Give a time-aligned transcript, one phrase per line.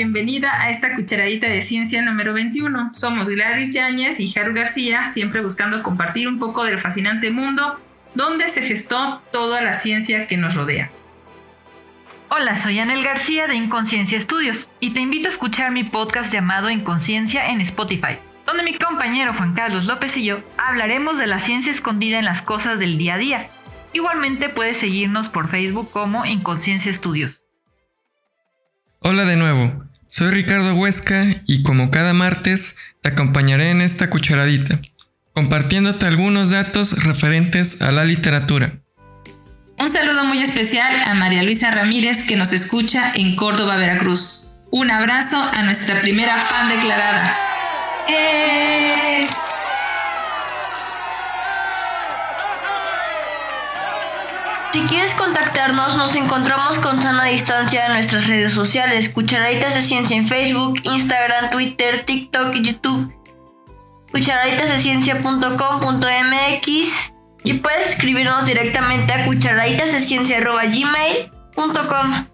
[0.00, 2.94] bienvenida a esta cucharadita de ciencia número 21.
[2.94, 7.78] Somos Gladys Yáñez y Haru García, siempre buscando compartir un poco del fascinante mundo
[8.14, 10.90] donde se gestó toda la ciencia que nos rodea.
[12.30, 16.70] Hola, soy Anel García de Inconsciencia Estudios y te invito a escuchar mi podcast llamado
[16.70, 21.72] Inconsciencia en Spotify, donde mi compañero Juan Carlos López y yo hablaremos de la ciencia
[21.72, 23.50] escondida en las cosas del día a día.
[23.92, 27.44] Igualmente puedes seguirnos por Facebook como Inconsciencia Estudios.
[29.02, 34.80] Hola de nuevo, soy Ricardo Huesca y como cada martes te acompañaré en esta cucharadita,
[35.34, 38.80] compartiéndote algunos datos referentes a la literatura.
[39.78, 44.48] Un saludo muy especial a María Luisa Ramírez que nos escucha en Córdoba, Veracruz.
[44.72, 47.38] Un abrazo a nuestra primera fan declarada.
[48.08, 49.28] ¡Eh!
[54.72, 60.16] Si quieres contactarnos, nos encontramos con sana distancia en nuestras redes sociales, Cucharaditas de Ciencia
[60.16, 63.12] en Facebook, Instagram, Twitter, TikTok YouTube,
[64.12, 67.12] cucharaditasdeciencia.com.mx
[67.42, 72.26] y puedes escribirnos directamente a cucharaditasdeciencia.gmail.com.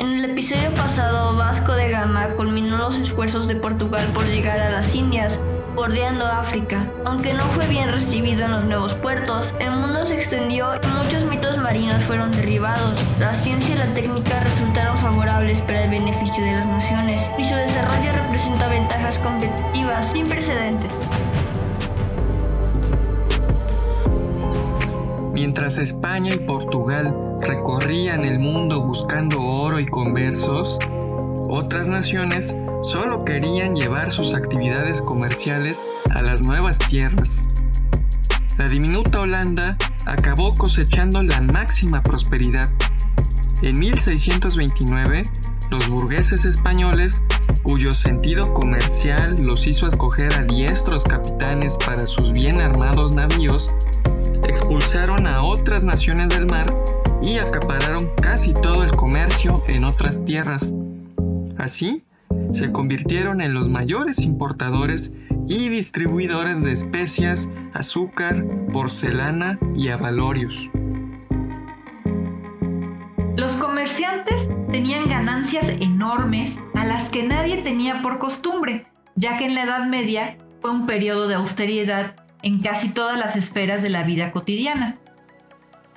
[0.00, 4.70] En el episodio pasado, Vasco de Gama culminó los esfuerzos de Portugal por llegar a
[4.70, 5.38] las Indias,
[5.74, 6.90] bordeando África.
[7.04, 11.24] Aunque no fue bien recibido en los nuevos puertos, el mundo se extendió y muchos
[11.24, 13.02] mitos marinos fueron derribados.
[13.18, 17.54] La ciencia y la técnica resultaron favorables para el beneficio de las naciones y su
[17.54, 20.92] desarrollo representa ventajas competitivas sin precedentes.
[25.32, 30.78] Mientras España y Portugal recorrían el mundo buscando oro y conversos,
[31.48, 37.48] otras naciones solo querían llevar sus actividades comerciales a las nuevas tierras.
[38.58, 42.70] La diminuta Holanda acabó cosechando la máxima prosperidad.
[43.62, 45.22] En 1629,
[45.70, 47.22] los burgueses españoles,
[47.62, 53.74] cuyo sentido comercial los hizo escoger a diestros capitanes para sus bien armados navíos,
[54.48, 56.66] expulsaron a otras naciones del mar
[57.22, 60.74] y acapararon casi todo el comercio en otras tierras.
[61.56, 62.04] Así,
[62.50, 65.14] se convirtieron en los mayores importadores
[65.48, 70.70] y distribuidores de especias, azúcar, porcelana y avalorios.
[73.36, 79.54] Los comerciantes tenían ganancias enormes a las que nadie tenía por costumbre, ya que en
[79.54, 84.02] la Edad Media fue un periodo de austeridad en casi todas las esferas de la
[84.02, 84.98] vida cotidiana.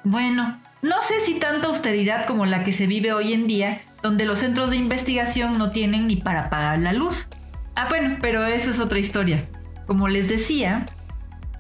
[0.04, 4.26] Bueno, no sé si tanta austeridad como la que se vive hoy en día, donde
[4.26, 7.28] los centros de investigación no tienen ni para pagar la luz.
[7.76, 9.46] Ah, bueno, pero eso es otra historia.
[9.88, 10.86] Como les decía,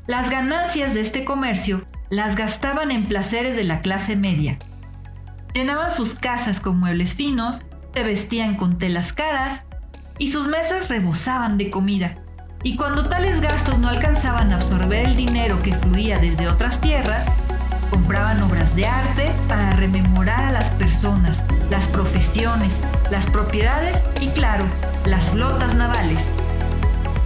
[0.05, 4.59] las ganancias de este comercio las gastaban en placeres de la clase media.
[5.55, 7.61] Llenaban sus casas con muebles finos,
[7.95, 9.63] se vestían con telas caras
[10.19, 12.13] y sus mesas rebosaban de comida.
[12.61, 17.25] Y cuando tales gastos no alcanzaban a absorber el dinero que fluía desde otras tierras,
[17.89, 21.37] compraban obras de arte para rememorar a las personas,
[21.69, 22.71] las profesiones,
[23.09, 24.65] las propiedades y claro,
[25.05, 26.19] las flotas navales.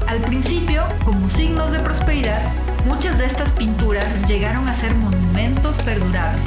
[0.07, 2.41] Al principio, como signos de prosperidad,
[2.85, 6.41] muchas de estas pinturas llegaron a ser monumentos perdurables.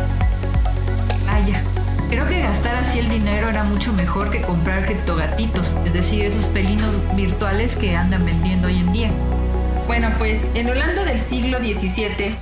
[1.26, 1.62] Vaya,
[2.10, 6.50] creo que gastar así el dinero era mucho mejor que comprar criptogatitos, es decir, esos
[6.50, 9.10] felinos virtuales que andan vendiendo hoy en día.
[9.86, 12.36] Bueno, pues en Holanda del siglo XVII,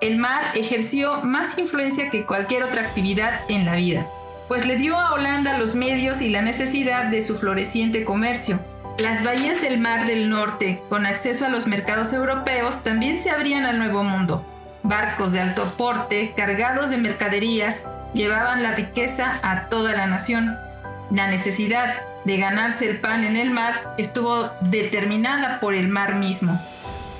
[0.00, 4.06] el mar ejerció más influencia que cualquier otra actividad en la vida,
[4.46, 8.60] pues le dio a Holanda los medios y la necesidad de su floreciente comercio.
[8.98, 13.64] Las bahías del Mar del Norte, con acceso a los mercados europeos, también se abrían
[13.64, 14.44] al Nuevo Mundo.
[14.82, 20.56] Barcos de alto porte, cargados de mercaderías, llevaban la riqueza a toda la nación.
[21.10, 26.60] La necesidad de ganarse el pan en el mar estuvo determinada por el mar mismo.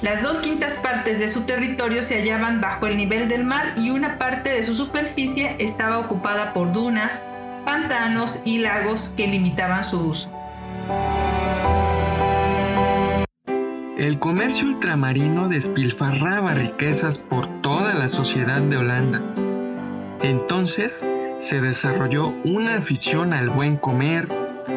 [0.00, 3.91] Las dos quintas partes de su territorio se hallaban bajo el nivel del mar y
[3.91, 7.25] una parte de su superficie estaba ocupada por dunas,
[7.65, 10.31] pantanos y lagos que limitaban su uso.
[13.97, 19.21] El comercio ultramarino despilfarraba riquezas por toda la sociedad de Holanda.
[20.23, 21.05] Entonces
[21.39, 24.29] se desarrolló una afición al buen comer,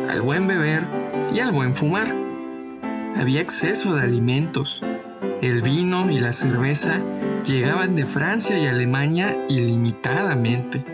[0.09, 0.83] al buen beber
[1.31, 2.11] y al buen fumar.
[3.15, 4.83] Había exceso de alimentos,
[5.41, 7.01] el vino y la cerveza
[7.43, 10.85] llegaban de Francia y Alemania ilimitadamente.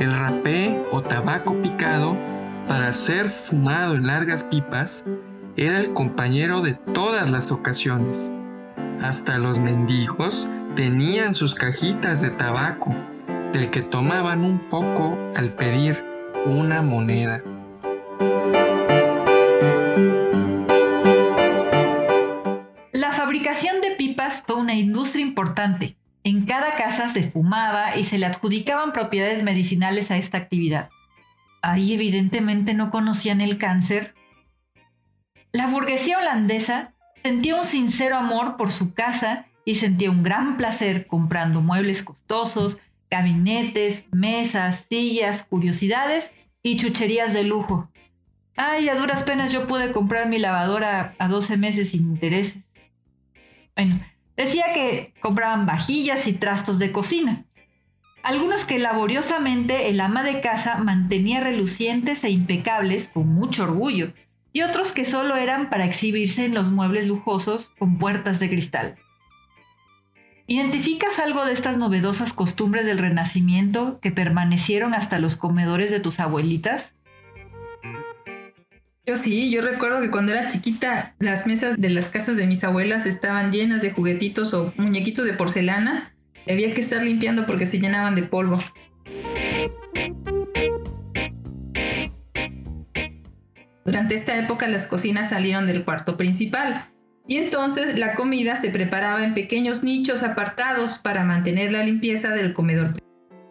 [0.00, 2.16] El rapé o tabaco picado,
[2.66, 5.04] para ser fumado en largas pipas,
[5.56, 8.34] era el compañero de todas las ocasiones.
[9.00, 12.92] Hasta los mendigos tenían sus cajitas de tabaco,
[13.52, 16.04] del que tomaban un poco al pedir
[16.46, 17.42] una moneda.
[26.24, 30.90] En cada casa se fumaba y se le adjudicaban propiedades medicinales a esta actividad.
[31.62, 34.14] Ahí evidentemente no conocían el cáncer.
[35.52, 41.06] La burguesía holandesa sentía un sincero amor por su casa y sentía un gran placer
[41.06, 42.78] comprando muebles costosos,
[43.10, 46.30] gabinetes, mesas, sillas, curiosidades
[46.62, 47.90] y chucherías de lujo.
[48.56, 52.62] Ay, a duras penas yo pude comprar mi lavadora a 12 meses sin intereses.
[53.76, 54.00] Bueno,
[54.44, 57.44] decía que compraban vajillas y trastos de cocina.
[58.22, 64.12] Algunos que laboriosamente el ama de casa mantenía relucientes e impecables con mucho orgullo,
[64.52, 68.96] y otros que solo eran para exhibirse en los muebles lujosos con puertas de cristal.
[70.46, 76.20] ¿Identificas algo de estas novedosas costumbres del Renacimiento que permanecieron hasta los comedores de tus
[76.20, 76.94] abuelitas?
[79.04, 82.62] Yo sí, yo recuerdo que cuando era chiquita las mesas de las casas de mis
[82.62, 86.14] abuelas estaban llenas de juguetitos o muñequitos de porcelana
[86.46, 88.60] y había que estar limpiando porque se llenaban de polvo.
[93.84, 96.88] Durante esta época las cocinas salieron del cuarto principal
[97.26, 102.54] y entonces la comida se preparaba en pequeños nichos apartados para mantener la limpieza del
[102.54, 103.02] comedor.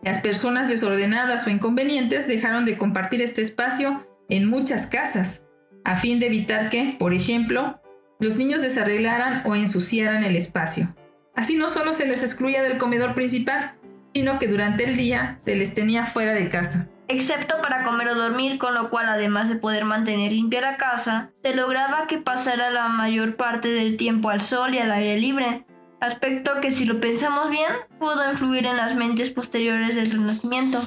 [0.01, 5.45] Las personas desordenadas o inconvenientes dejaron de compartir este espacio en muchas casas,
[5.83, 7.81] a fin de evitar que, por ejemplo,
[8.19, 10.95] los niños desarreglaran o ensuciaran el espacio.
[11.36, 13.75] Así no solo se les excluía del comedor principal,
[14.13, 16.88] sino que durante el día se les tenía fuera de casa.
[17.10, 21.31] Excepto para comer o dormir, con lo cual además de poder mantener limpia la casa,
[21.44, 25.66] se lograba que pasara la mayor parte del tiempo al sol y al aire libre,
[26.00, 30.81] aspecto que si lo pensamos bien pudo influir en las mentes posteriores del Renacimiento.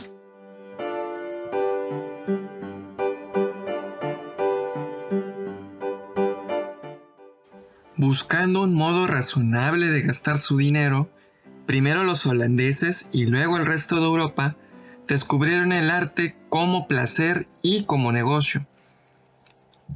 [8.14, 11.10] Buscando un modo razonable de gastar su dinero,
[11.66, 14.56] primero los holandeses y luego el resto de Europa
[15.08, 18.68] descubrieron el arte como placer y como negocio.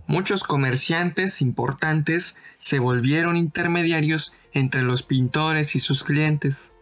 [0.09, 6.75] Muchos comerciantes importantes se volvieron intermediarios entre los pintores y sus clientes.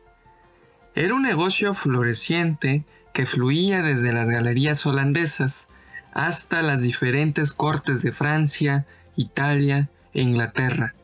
[0.95, 5.69] Era un negocio floreciente que fluía desde las galerías holandesas
[6.15, 8.87] hasta las diferentes cortes de Francia,
[9.17, 10.96] Italia e Inglaterra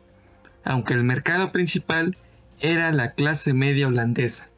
[0.65, 2.17] aunque el mercado principal
[2.61, 4.53] era la clase media holandesa.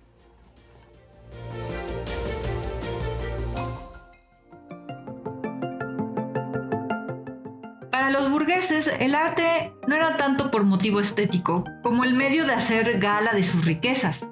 [7.90, 12.52] Para los burgueses, el arte no era tanto por motivo estético como el medio de
[12.52, 14.26] hacer gala de sus riquezas.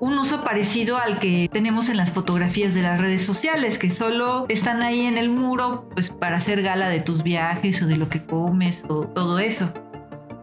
[0.00, 4.46] Un uso parecido al que tenemos en las fotografías de las redes sociales, que solo
[4.48, 8.08] están ahí en el muro pues para hacer gala de tus viajes o de lo
[8.08, 9.72] que comes o todo eso.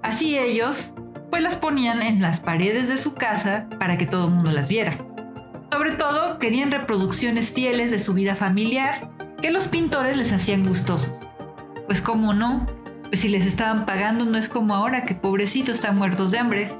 [0.05, 0.91] Así ellos,
[1.31, 4.67] pues las ponían en las paredes de su casa para que todo el mundo las
[4.67, 4.99] viera.
[5.71, 9.09] Sobre todo querían reproducciones fieles de su vida familiar
[9.41, 11.11] que los pintores les hacían gustosos.
[11.87, 12.67] Pues cómo no,
[13.09, 16.71] pues si les estaban pagando no es como ahora que pobrecitos están muertos de hambre.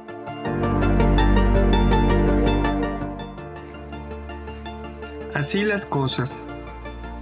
[5.34, 6.52] Así las cosas.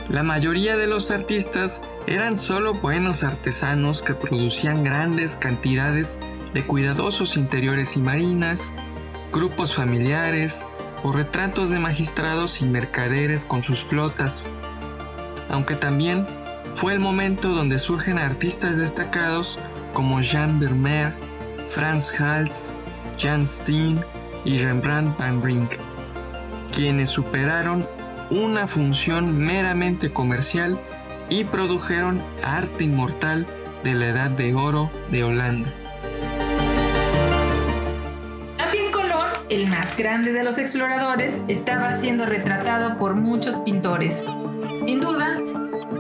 [0.10, 6.19] La mayoría de los artistas eran solo buenos artesanos que producían grandes cantidades
[6.53, 8.74] de cuidadosos interiores y marinas,
[9.31, 10.65] grupos familiares
[11.03, 14.50] o retratos de magistrados y mercaderes con sus flotas.
[15.50, 16.27] Aunque también
[16.75, 19.57] fue el momento donde surgen artistas destacados
[19.93, 21.13] como Jean Vermeer,
[21.69, 22.75] Franz Hals,
[23.17, 24.03] Jan Steen
[24.43, 25.69] y Rembrandt van Rijn,
[26.74, 27.88] quienes superaron
[28.30, 30.80] una función meramente comercial
[31.30, 33.48] y produjeron arte inmortal
[33.84, 35.74] de la Edad de Oro de Holanda.
[38.58, 44.25] También Colón, el más grande de los exploradores, estaba siendo retratado por muchos pintores.
[44.86, 45.39] Sin duda,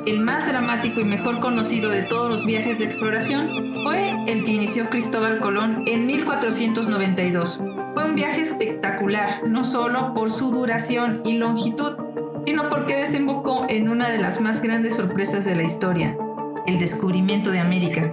[0.05, 4.51] el más dramático y mejor conocido de todos los viajes de exploración fue el que
[4.51, 7.61] inició Cristóbal Colón en 1492.
[7.93, 12.02] Fue un viaje espectacular, no solo por su duración y longitud,
[12.45, 16.17] sino porque desembocó en una de las más grandes sorpresas de la historia,
[16.67, 18.11] el descubrimiento de América.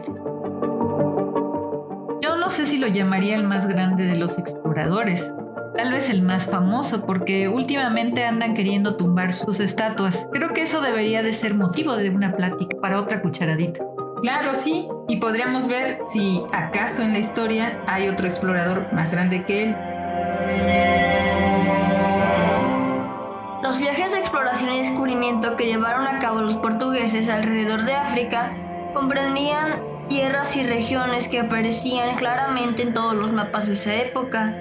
[2.22, 5.32] Yo no sé si lo llamaría el más grande de los exploradores,
[5.76, 10.26] tal vez el más famoso, porque últimamente andan queriendo tumbar sus estatuas.
[10.32, 13.80] Creo que eso debería de ser motivo de una plática para otra cucharadita.
[14.22, 19.44] Claro, sí, y podríamos ver si acaso en la historia hay otro explorador más grande
[19.44, 20.89] que él.
[25.56, 28.52] Que llevaron a cabo los portugueses alrededor de África
[28.94, 34.56] comprendían tierras y regiones que aparecían claramente en todos los mapas de esa época.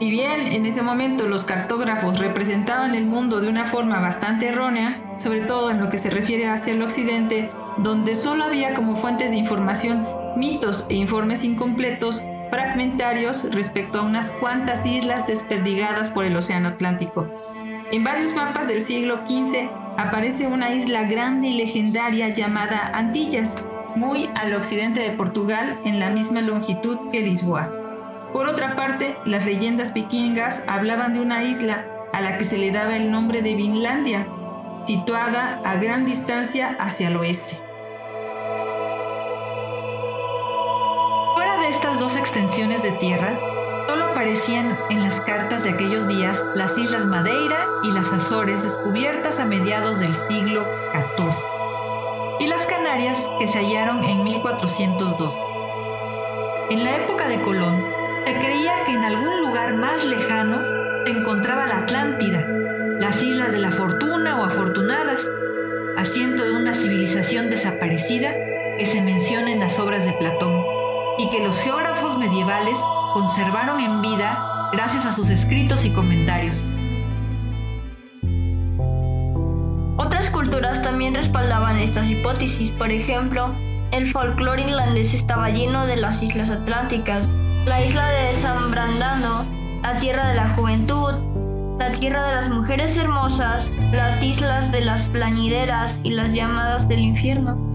[0.00, 5.00] Si bien en ese momento los cartógrafos representaban el mundo de una forma bastante errónea,
[5.18, 9.30] sobre todo en lo que se refiere hacia el occidente, donde solo había como fuentes
[9.30, 10.06] de información
[10.36, 17.28] mitos e informes incompletos, fragmentarios respecto a unas cuantas islas desperdigadas por el Océano Atlántico.
[17.92, 23.58] En varios mapas del siglo XV aparece una isla grande y legendaria llamada Antillas,
[23.96, 27.68] muy al occidente de Portugal en la misma longitud que Lisboa.
[28.32, 32.70] Por otra parte, las leyendas vikingas hablaban de una isla a la que se le
[32.70, 34.28] daba el nombre de Vinlandia,
[34.86, 37.60] situada a gran distancia hacia el oeste.
[41.34, 43.49] Fuera de estas dos extensiones de tierra,
[44.20, 49.46] aparecían en las cartas de aquellos días las Islas Madeira y las Azores descubiertas a
[49.46, 51.42] mediados del siglo XIV,
[52.38, 55.34] y las Canarias que se hallaron en 1402.
[56.68, 57.82] En la época de Colón,
[58.26, 60.60] se creía que en algún lugar más lejano
[61.06, 62.46] se encontraba la Atlántida,
[63.00, 65.26] las Islas de la Fortuna o Afortunadas,
[65.96, 68.34] asiento de una civilización desaparecida
[68.76, 70.62] que se menciona en las obras de Platón
[71.16, 72.76] y que los geógrafos medievales
[73.12, 76.62] conservaron en vida gracias a sus escritos y comentarios.
[79.96, 82.70] Otras culturas también respaldaban estas hipótesis.
[82.70, 83.54] Por ejemplo,
[83.92, 87.28] el folclore irlandés estaba lleno de las islas atlánticas,
[87.66, 89.44] la isla de San Brandano,
[89.82, 91.12] la tierra de la juventud,
[91.78, 97.00] la tierra de las mujeres hermosas, las islas de las plañideras y las llamadas del
[97.00, 97.69] infierno.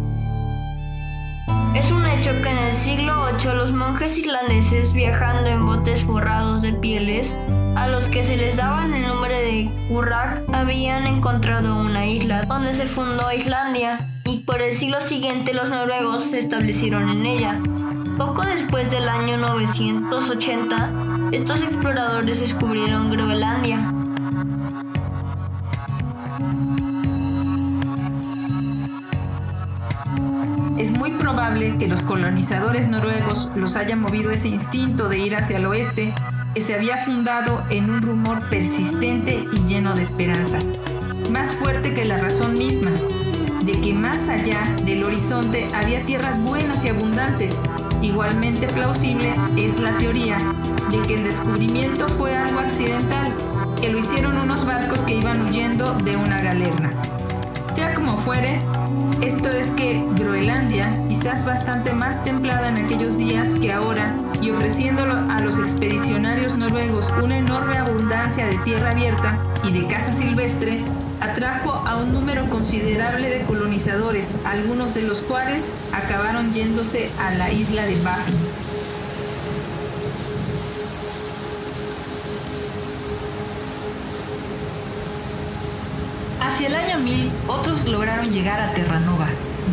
[1.75, 6.61] Es un hecho que en el siglo VIII los monjes irlandeses viajando en botes forrados
[6.61, 7.35] de pieles,
[7.75, 12.73] a los que se les daban el nombre de Currach, habían encontrado una isla donde
[12.73, 17.59] se fundó Islandia y por el siglo siguiente los noruegos se establecieron en ella.
[18.17, 20.91] Poco después del año 980,
[21.33, 23.93] estos exploradores descubrieron Groenlandia,
[31.25, 36.13] probable que los colonizadores noruegos los haya movido ese instinto de ir hacia el oeste
[36.53, 40.59] que se había fundado en un rumor persistente y lleno de esperanza,
[41.31, 42.91] más fuerte que la razón misma,
[43.63, 47.59] de que más allá del horizonte había tierras buenas y abundantes.
[48.03, 50.37] Igualmente plausible es la teoría
[50.91, 53.33] de que el descubrimiento fue algo accidental,
[53.81, 56.91] que lo hicieron unos barcos que iban huyendo de una galerna.
[57.73, 58.61] Sea como fuere,
[59.25, 65.13] esto es que Groenlandia, quizás bastante más templada en aquellos días que ahora, y ofreciéndolo
[65.13, 70.79] a los expedicionarios noruegos una enorme abundancia de tierra abierta y de casa silvestre,
[71.21, 77.51] atrajo a un número considerable de colonizadores, algunos de los cuales acabaron yéndose a la
[77.51, 78.64] isla de Baffin.
[86.65, 89.27] Hacia el año 1000, otros lograron llegar a Terranova,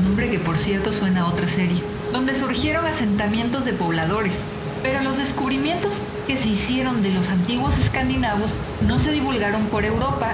[0.05, 1.83] nombre que por cierto suena a otra serie,
[2.13, 4.37] donde surgieron asentamientos de pobladores.
[4.83, 8.57] Pero los descubrimientos que se hicieron de los antiguos escandinavos
[8.87, 10.33] no se divulgaron por Europa.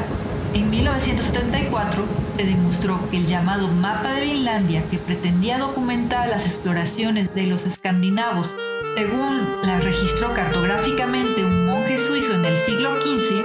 [0.53, 2.05] En 1974
[2.37, 7.67] se demostró que el llamado mapa de Finlandia, que pretendía documentar las exploraciones de los
[7.67, 8.57] escandinavos,
[8.97, 13.45] según las registró cartográficamente un monje suizo en el siglo XV,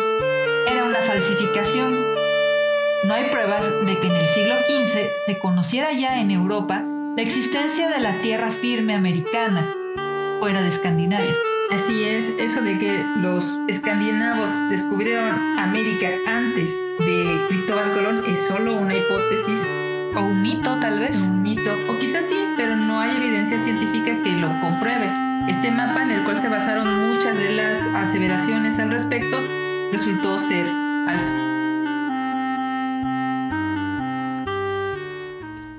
[0.67, 2.02] era una falsificación
[3.05, 6.83] no hay pruebas de que en el siglo XV se conociera ya en Europa
[7.15, 9.75] la existencia de la tierra firme americana,
[10.39, 11.33] fuera de Escandinavia.
[11.71, 18.75] Así es, eso de que los escandinavos descubrieron América antes de Cristóbal Colón es solo
[18.75, 19.67] una hipótesis.
[20.15, 21.17] O un mito, tal vez.
[21.17, 25.09] Un mito, o quizás sí, pero no hay evidencia científica que lo compruebe.
[25.47, 29.39] Este mapa en el cual se basaron muchas de las aseveraciones al respecto
[29.91, 30.67] resultó ser
[31.05, 31.52] falso.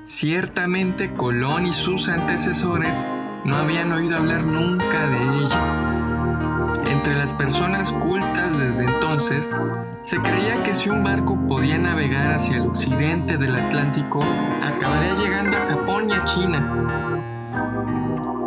[0.05, 3.07] Ciertamente Colón y sus antecesores
[3.43, 6.91] no habían oído hablar nunca de ello.
[6.91, 9.55] Entre las personas cultas desde entonces,
[10.01, 14.23] se creía que si un barco podía navegar hacia el occidente del Atlántico,
[14.63, 16.61] acabaría llegando a Japón y a China.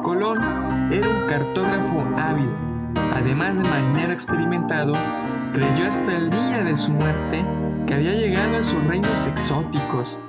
[0.05, 2.51] Colón era un cartógrafo hábil,
[3.17, 4.95] además de marinero experimentado,
[5.53, 7.45] creyó hasta el día de su muerte
[7.85, 10.21] que había llegado a sus reinos exóticos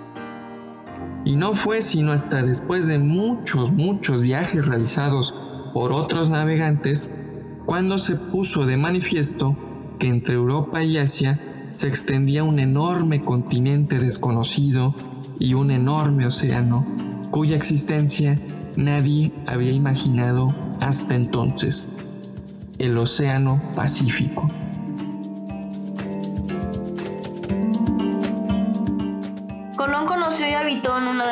[1.30, 5.36] y no fue sino hasta después de muchos, muchos viajes realizados
[5.76, 7.14] por otros navegantes
[7.68, 9.56] cuando se puso de manifiesto
[10.00, 11.40] que entre Europa y Asia
[11.72, 14.96] se extendía un enorme continente desconocido
[15.38, 16.84] y un enorme océano
[17.30, 18.40] cuya existencia
[18.76, 21.90] nadie había imaginado hasta entonces,
[22.80, 24.50] el Océano Pacífico.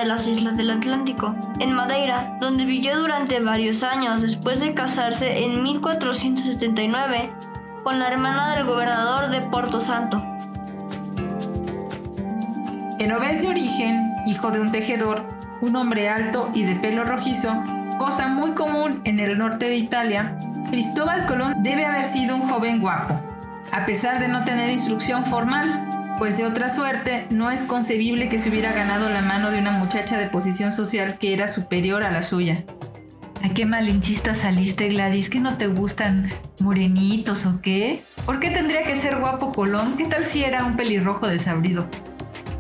[0.08, 5.62] Las islas del Atlántico, en Madeira, donde vivió durante varios años después de casarse en
[5.62, 7.30] 1479
[7.84, 10.24] con la hermana del gobernador de Porto Santo.
[12.98, 15.24] Genovés de origen, hijo de un tejedor,
[15.62, 17.54] un hombre alto y de pelo rojizo,
[17.98, 20.38] cosa muy común en el norte de Italia,
[20.70, 23.20] Cristóbal Colón debe haber sido un joven guapo,
[23.72, 28.38] a pesar de no tener instrucción formal, pues de otra suerte no es concebible que
[28.38, 32.12] se hubiera ganado la mano de una muchacha de posición social que era superior a
[32.12, 32.64] la suya.
[33.44, 35.30] ¿A qué malinchista saliste, Gladys?
[35.30, 38.02] ¿Que no te gustan morenitos o qué?
[38.26, 39.96] ¿Por qué tendría que ser guapo Colón?
[39.96, 41.88] ¿Qué tal si era un pelirrojo desabrido?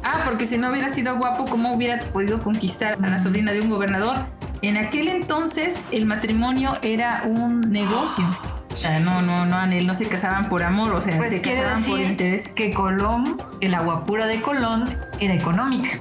[0.03, 3.61] Ah, porque si no hubiera sido guapo, ¿cómo hubiera podido conquistar a la sobrina de
[3.61, 4.17] un gobernador?
[4.61, 8.25] En aquel entonces el matrimonio era un negocio.
[8.77, 11.83] O sea, no, no, no, no se casaban por amor, o sea, Pues se casaban
[11.83, 12.49] por interés.
[12.49, 14.87] Que Colón, que la guapura de Colón
[15.19, 15.97] era económica.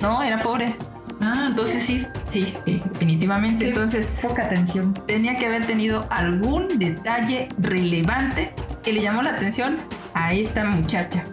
[0.00, 0.76] No, era pobre.
[1.20, 2.06] Ah, entonces sí.
[2.26, 3.66] Sí, sí, definitivamente.
[3.66, 4.94] Entonces Poca atención.
[5.08, 8.54] tenía que haber tenido algún detalle relevante
[8.84, 9.78] que le llamó la atención
[10.14, 11.24] a esta muchacha.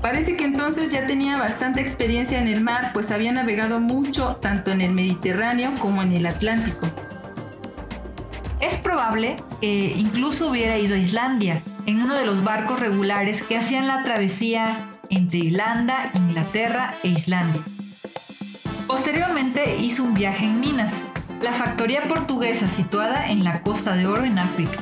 [0.00, 4.70] Parece que entonces ya tenía bastante experiencia en el mar, pues había navegado mucho tanto
[4.70, 6.86] en el Mediterráneo como en el Atlántico.
[8.60, 13.56] Es probable que incluso hubiera ido a Islandia en uno de los barcos regulares que
[13.56, 17.62] hacían la travesía entre Irlanda, Inglaterra e Islandia.
[18.88, 21.04] Posteriormente hizo un viaje en Minas,
[21.40, 24.78] la factoría portuguesa situada en la Costa de Oro en África.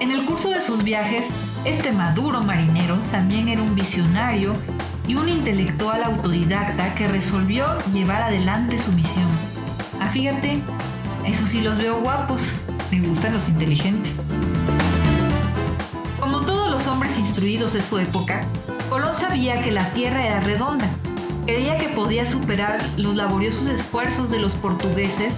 [0.00, 1.26] En el curso de sus viajes,
[1.64, 4.56] este maduro marinero también era un visionario
[5.06, 9.28] y un intelectual autodidacta que resolvió llevar adelante su misión.
[10.00, 10.60] Ah, fíjate,
[11.24, 12.56] eso sí los veo guapos,
[12.92, 14.16] me gustan los inteligentes.
[16.20, 18.44] Como todos los hombres instruidos de su época,
[18.90, 20.90] Colón sabía que la Tierra era redonda.
[21.46, 25.32] Creía que podía superar los laboriosos esfuerzos de los portugueses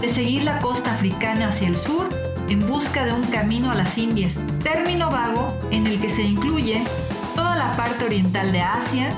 [0.00, 2.08] de seguir la costa africana hacia el sur
[2.48, 4.34] en busca de un camino a las Indias,
[4.64, 6.82] término vago en el que se incluye
[7.36, 9.10] toda la parte oriental de Asia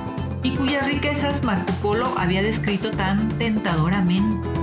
[0.43, 4.60] y cuyas riquezas Marco Polo había descrito tan tentadoramente.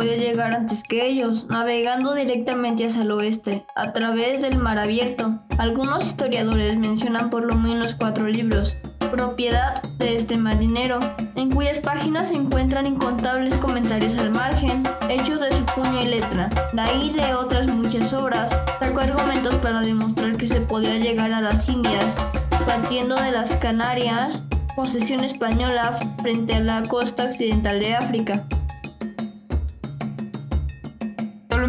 [0.00, 5.42] Podía llegar antes que ellos, navegando directamente hacia el oeste, a través del mar abierto.
[5.58, 8.78] Algunos historiadores mencionan por lo menos cuatro libros,
[9.10, 11.00] propiedad de este marinero,
[11.36, 16.48] en cuyas páginas se encuentran incontables comentarios al margen, hechos de su puño y letra.
[16.72, 21.42] De ahí de otras muchas obras, sacó argumentos para demostrar que se podía llegar a
[21.42, 22.16] las Indias,
[22.64, 24.42] partiendo de las Canarias,
[24.74, 28.46] posesión española frente a la costa occidental de África.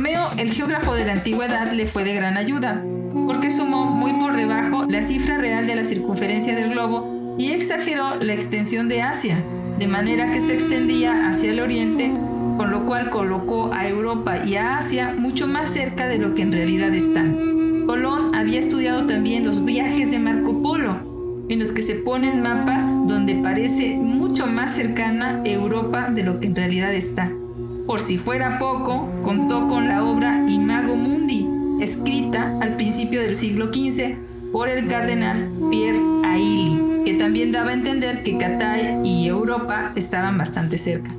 [0.01, 2.83] Ptolomeo, el geógrafo de la antigüedad, le fue de gran ayuda,
[3.27, 8.15] porque sumó muy por debajo la cifra real de la circunferencia del globo y exageró
[8.15, 9.43] la extensión de Asia,
[9.77, 12.11] de manera que se extendía hacia el oriente,
[12.57, 16.41] con lo cual colocó a Europa y a Asia mucho más cerca de lo que
[16.41, 17.85] en realidad están.
[17.85, 22.97] Colón había estudiado también los viajes de Marco Polo, en los que se ponen mapas
[23.07, 27.31] donde parece mucho más cercana Europa de lo que en realidad está.
[27.87, 31.47] Por si fuera poco, contó con la obra Imago Mundi,
[31.81, 34.15] escrita al principio del siglo XV
[34.51, 40.37] por el cardenal Pierre Ailly, que también daba a entender que Catay y Europa estaban
[40.37, 41.11] bastante cerca.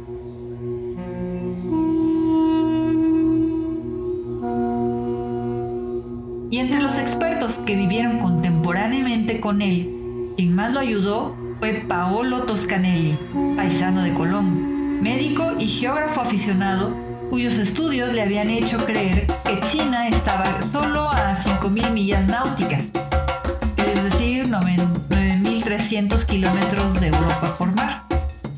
[6.50, 9.88] Y entre los expertos que vivieron contemporáneamente con él,
[10.36, 13.16] quien más lo ayudó fue Paolo Toscanelli,
[13.56, 14.71] paisano de Colón,
[15.02, 16.94] médico y geógrafo aficionado
[17.28, 22.84] cuyos estudios le habían hecho creer que China estaba solo a 5.000 millas náuticas,
[23.78, 28.04] es decir, 9.300 kilómetros de Europa por mar.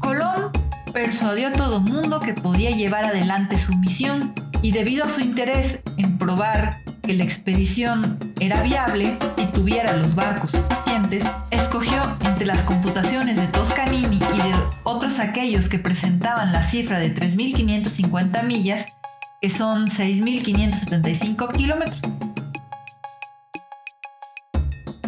[0.01, 0.51] Colón
[0.93, 5.81] persuadió a todo mundo que podía llevar adelante su misión y debido a su interés
[5.97, 12.63] en probar que la expedición era viable y tuviera los barcos suficientes, escogió entre las
[12.63, 18.99] computaciones de Toscanini y de otros aquellos que presentaban la cifra de 3.550 millas,
[19.41, 22.01] que son 6.575 kilómetros.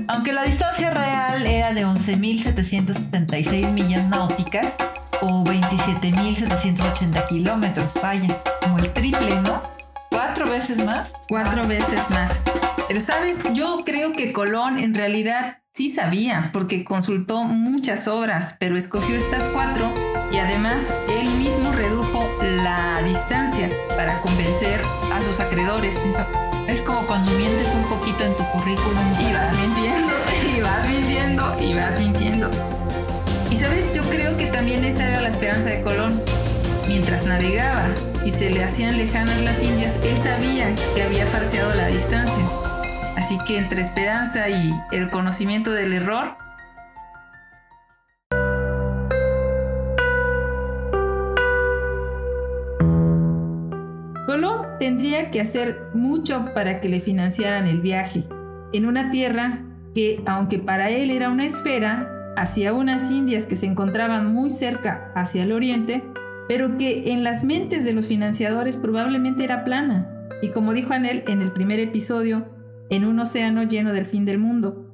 [0.08, 4.74] Aunque la distancia real era de 11.776 millas náuticas
[5.22, 9.75] o 27.780 kilómetros, vaya, como el triple, ¿no?
[10.56, 11.10] Cuatro veces más.
[11.28, 12.40] Cuatro veces más.
[12.88, 18.78] Pero sabes, yo creo que Colón en realidad sí sabía, porque consultó muchas obras, pero
[18.78, 19.92] escogió estas cuatro
[20.32, 24.80] y además él mismo redujo la distancia para convencer
[25.12, 26.00] a sus acreedores.
[26.66, 29.28] Es como cuando mientes un poquito en tu currículum.
[29.28, 30.12] Y vas mintiendo,
[30.56, 32.50] y vas mintiendo, y vas mintiendo.
[33.50, 36.22] Y sabes, yo creo que también esa era la esperanza de Colón.
[36.88, 37.88] Mientras navegaba
[38.24, 42.44] y se le hacían lejanas las Indias, él sabía que había falseado la distancia.
[43.16, 46.36] Así que entre esperanza y el conocimiento del error,
[54.26, 58.24] Colón tendría que hacer mucho para que le financiaran el viaje,
[58.72, 63.66] en una tierra que, aunque para él era una esfera, hacia unas Indias que se
[63.66, 66.04] encontraban muy cerca hacia el oriente,
[66.48, 71.24] pero que en las mentes de los financiadores probablemente era plana, y como dijo Anel
[71.26, 72.48] en el primer episodio,
[72.90, 74.90] en un océano lleno del fin del mundo.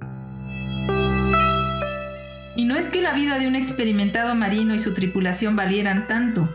[2.55, 6.49] Y no es que la vida de un experimentado marino y su tripulación valieran tanto,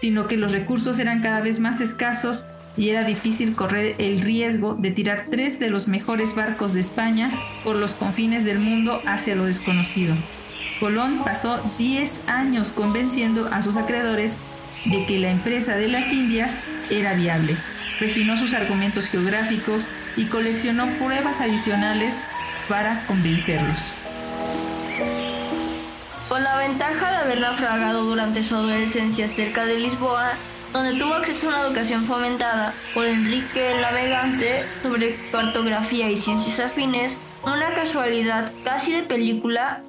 [0.00, 2.44] sino que los recursos eran cada vez más escasos
[2.76, 7.32] y era difícil correr el riesgo de tirar tres de los mejores barcos de España
[7.62, 10.14] por los confines del mundo hacia lo desconocido.
[10.80, 14.38] Colón pasó 10 años convenciendo a sus acreedores
[14.84, 16.60] de que la empresa de las Indias
[16.90, 17.56] era viable.
[18.00, 22.24] Refinó sus argumentos geográficos y coleccionó pruebas adicionales
[22.68, 23.92] para convencerlos.
[26.28, 30.32] Con la ventaja de haber naufragado durante su adolescencia cerca de Lisboa,
[30.72, 36.58] donde tuvo acceso a una educación fomentada por Enrique el Navegante sobre cartografía y ciencias
[36.58, 39.84] afines, una casualidad casi de película,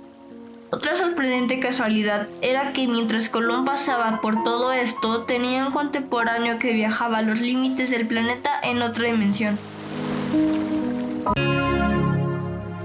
[0.72, 6.74] otra sorprendente casualidad era que mientras Colón pasaba por todo esto, tenía un contemporáneo que
[6.74, 9.58] viajaba a los límites del planeta en otra dimensión.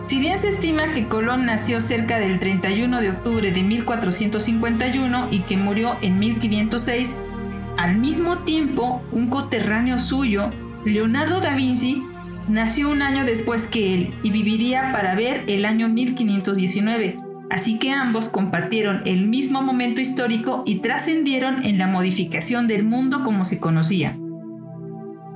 [0.06, 5.40] Si bien se estima que Colón nació cerca del 31 de octubre de 1451 y
[5.40, 7.16] que murió en 1506,
[7.76, 10.50] al mismo tiempo un coterráneo suyo,
[10.84, 12.02] Leonardo da Vinci,
[12.48, 17.90] nació un año después que él y viviría para ver el año 1519, así que
[17.90, 23.58] ambos compartieron el mismo momento histórico y trascendieron en la modificación del mundo como se
[23.58, 24.16] conocía.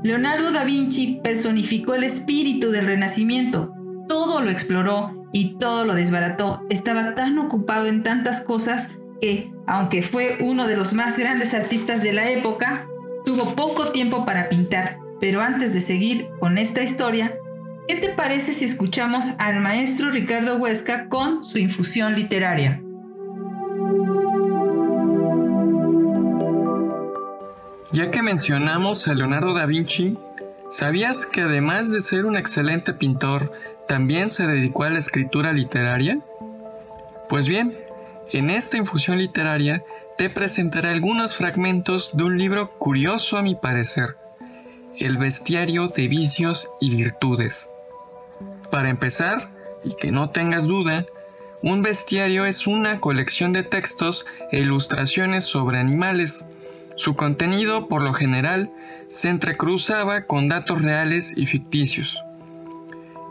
[0.02, 3.74] Leonardo da Vinci personificó el espíritu del Renacimiento,
[4.08, 6.62] todo lo exploró y todo lo desbarató.
[6.70, 12.02] Estaba tan ocupado en tantas cosas que, aunque fue uno de los más grandes artistas
[12.02, 12.86] de la época,
[13.24, 14.98] tuvo poco tiempo para pintar.
[15.20, 17.34] Pero antes de seguir con esta historia,
[17.86, 22.80] ¿qué te parece si escuchamos al maestro Ricardo Huesca con su infusión literaria?
[27.92, 30.18] Ya que mencionamos a Leonardo da Vinci,
[30.70, 33.52] ¿sabías que además de ser un excelente pintor,
[33.86, 36.18] también se dedicó a la escritura literaria?
[37.28, 37.76] Pues bien,
[38.32, 39.84] en esta infusión literaria
[40.16, 44.16] te presentaré algunos fragmentos de un libro curioso a mi parecer,
[44.98, 47.73] El bestiario de vicios y virtudes.
[48.70, 49.52] Para empezar,
[49.84, 51.06] y que no tengas duda,
[51.62, 56.48] un bestiario es una colección de textos e ilustraciones sobre animales.
[56.96, 58.70] Su contenido, por lo general,
[59.06, 62.18] se entrecruzaba con datos reales y ficticios.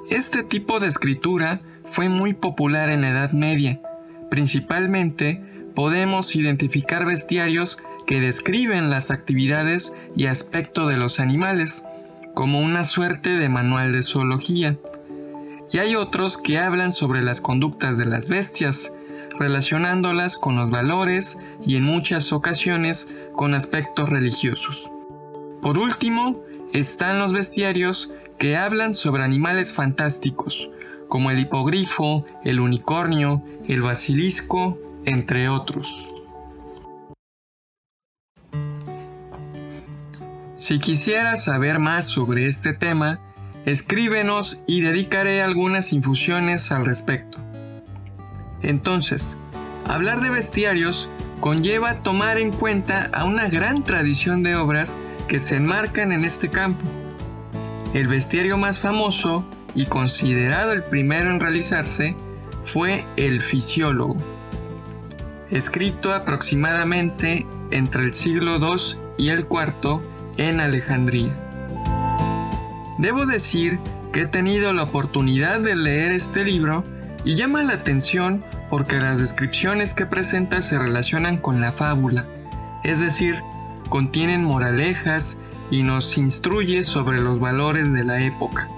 [0.10, 3.82] Este tipo de escritura fue muy popular en la Edad Media.
[4.30, 5.42] Principalmente
[5.76, 11.84] podemos identificar bestiarios que describen las actividades y aspecto de los animales,
[12.34, 14.78] como una suerte de manual de zoología.
[15.74, 18.96] Y hay otros que hablan sobre las conductas de las bestias,
[19.40, 24.92] relacionándolas con los valores y en muchas ocasiones con aspectos religiosos.
[25.64, 26.40] Por último,
[26.74, 30.70] están los bestiarios que hablan sobre animales fantásticos,
[31.08, 36.08] como el hipogrifo, el unicornio, el basilisco, entre otros.
[40.56, 43.20] Si quisieras saber más sobre este tema,
[43.66, 47.40] escríbenos y dedicaré algunas infusiones al respecto.
[48.62, 49.38] Entonces,
[49.88, 54.96] hablar de bestiarios conlleva tomar en cuenta a una gran tradición de obras
[55.28, 56.84] que se enmarcan en este campo.
[57.94, 59.46] El bestiario más famoso
[59.76, 62.16] y considerado el primero en realizarse
[62.64, 64.16] fue el Fisiólogo,
[65.52, 70.02] escrito aproximadamente entre el siglo II y el IV
[70.38, 71.43] en Alejandría.
[73.04, 73.80] Debo decir
[74.14, 76.86] que he tenido la oportunidad de leer este libro
[77.26, 82.26] y llama la atención porque las descripciones que presenta se relacionan con la fábula,
[82.86, 83.42] es decir,
[83.90, 85.38] contienen moralejas
[85.70, 88.70] y nos instruye sobre los valores de la época.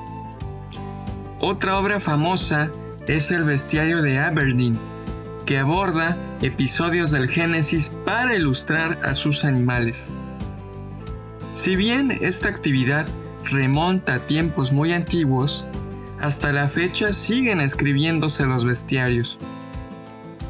[1.39, 2.71] Otra obra famosa
[3.05, 4.75] es el Bestiario de Aberdeen,
[5.45, 10.09] que aborda episodios del Génesis para ilustrar a sus animales.
[11.53, 13.05] Si bien esta actividad
[13.51, 15.65] remonta a tiempos muy antiguos,
[16.19, 19.37] hasta la fecha siguen escribiéndose los bestiarios.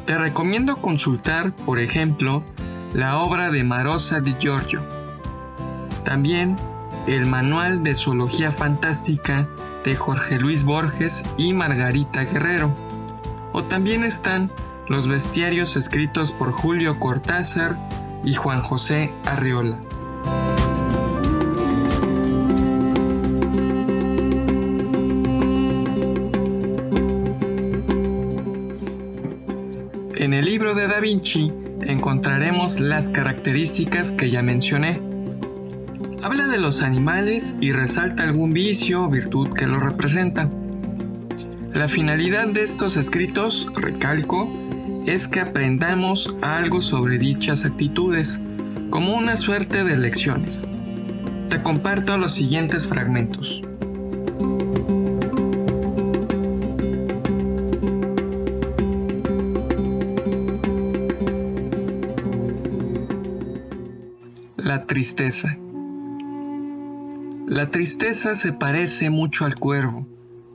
[0.06, 2.44] Te recomiendo consultar, por ejemplo,
[2.94, 4.82] la obra de Marosa di Giorgio.
[6.04, 6.56] También
[7.06, 9.48] el Manual de Zoología Fantástica
[9.84, 12.74] de Jorge Luis Borges y Margarita Guerrero.
[13.52, 14.50] O también están
[14.88, 17.76] los bestiarios escritos por Julio Cortázar
[18.24, 19.78] y Juan José Arriola.
[30.86, 35.00] Da Vinci encontraremos las características que ya mencioné.
[36.22, 40.48] Habla de los animales y resalta algún vicio o virtud que lo representa.
[41.74, 44.48] La finalidad de estos escritos, recalco,
[45.06, 48.40] es que aprendamos algo sobre dichas actitudes,
[48.90, 50.68] como una suerte de lecciones.
[51.48, 53.62] Te comparto los siguientes fragmentos.
[64.86, 65.56] Tristeza.
[67.46, 70.06] La tristeza se parece mucho al cuervo,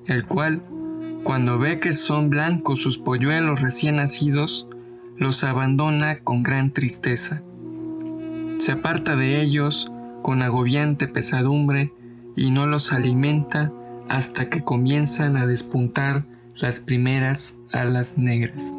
[0.07, 0.63] el cual
[1.23, 4.67] cuando ve que son blancos sus polluelos recién nacidos,
[5.17, 7.43] los abandona con gran tristeza.
[8.57, 9.91] Se aparta de ellos
[10.21, 11.93] con agobiante pesadumbre
[12.35, 13.71] y no los alimenta
[14.09, 18.77] hasta que comienzan a despuntar las primeras alas negras.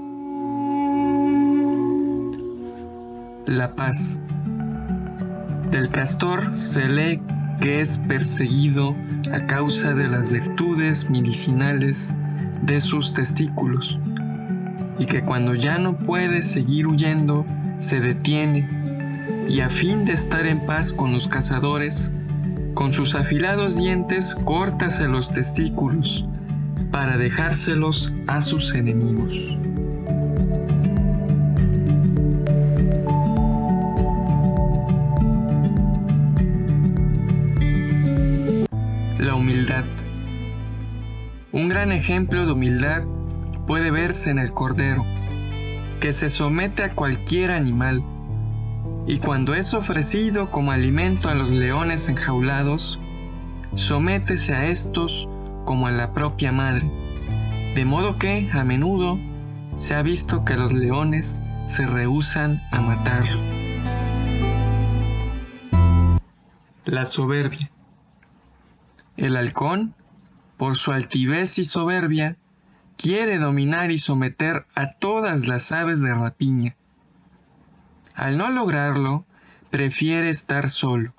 [3.46, 4.18] La paz.
[5.72, 7.22] Del castor se lee
[7.62, 8.94] que es perseguido
[9.32, 12.14] a causa de las virtudes medicinales
[12.60, 13.98] de sus testículos
[14.98, 17.46] y que cuando ya no puede seguir huyendo
[17.78, 18.68] se detiene
[19.48, 22.12] y a fin de estar en paz con los cazadores,
[22.74, 26.26] con sus afilados dientes córtase los testículos
[26.90, 29.56] para dejárselos a sus enemigos.
[41.82, 43.02] Gran ejemplo de humildad
[43.66, 45.04] puede verse en el cordero,
[45.98, 48.04] que se somete a cualquier animal,
[49.08, 53.00] y cuando es ofrecido como alimento a los leones enjaulados,
[53.74, 55.28] sométese a estos
[55.64, 56.88] como a la propia madre,
[57.74, 59.18] de modo que, a menudo,
[59.74, 63.40] se ha visto que los leones se rehúsan a matarlo.
[66.84, 67.72] La soberbia.
[69.16, 69.96] El halcón
[70.62, 72.36] por su altivez y soberbia,
[72.96, 76.76] quiere dominar y someter a todas las aves de rapiña.
[78.14, 79.26] Al no lograrlo,
[79.70, 81.14] prefiere estar solo.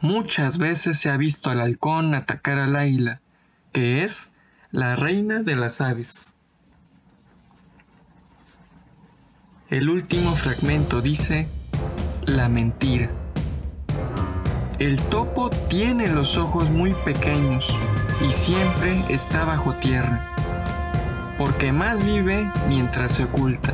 [0.00, 3.20] Muchas veces se ha visto al halcón atacar al águila,
[3.70, 4.34] que es
[4.72, 6.34] la reina de las aves.
[9.70, 11.46] El último fragmento dice,
[12.26, 13.12] la mentira.
[14.80, 17.72] El topo tiene los ojos muy pequeños
[18.22, 20.34] y siempre está bajo tierra,
[21.38, 23.72] porque más vive mientras se oculta.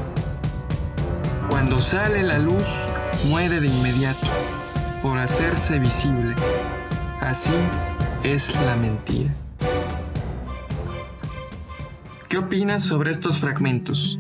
[1.48, 2.88] Cuando sale la luz,
[3.28, 4.26] muere de inmediato,
[5.02, 6.34] por hacerse visible.
[7.20, 7.54] Así
[8.22, 9.34] es la mentira.
[12.28, 14.18] ¿Qué opinas sobre estos fragmentos?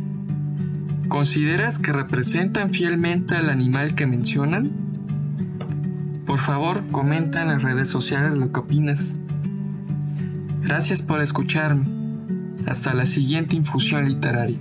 [1.08, 4.70] ¿Consideras que representan fielmente al animal que mencionan?
[6.26, 9.16] Por favor, comenta en las redes sociales lo que opinas.
[10.68, 11.86] Gracias por escucharme.
[12.66, 14.58] Hasta la siguiente infusión literaria.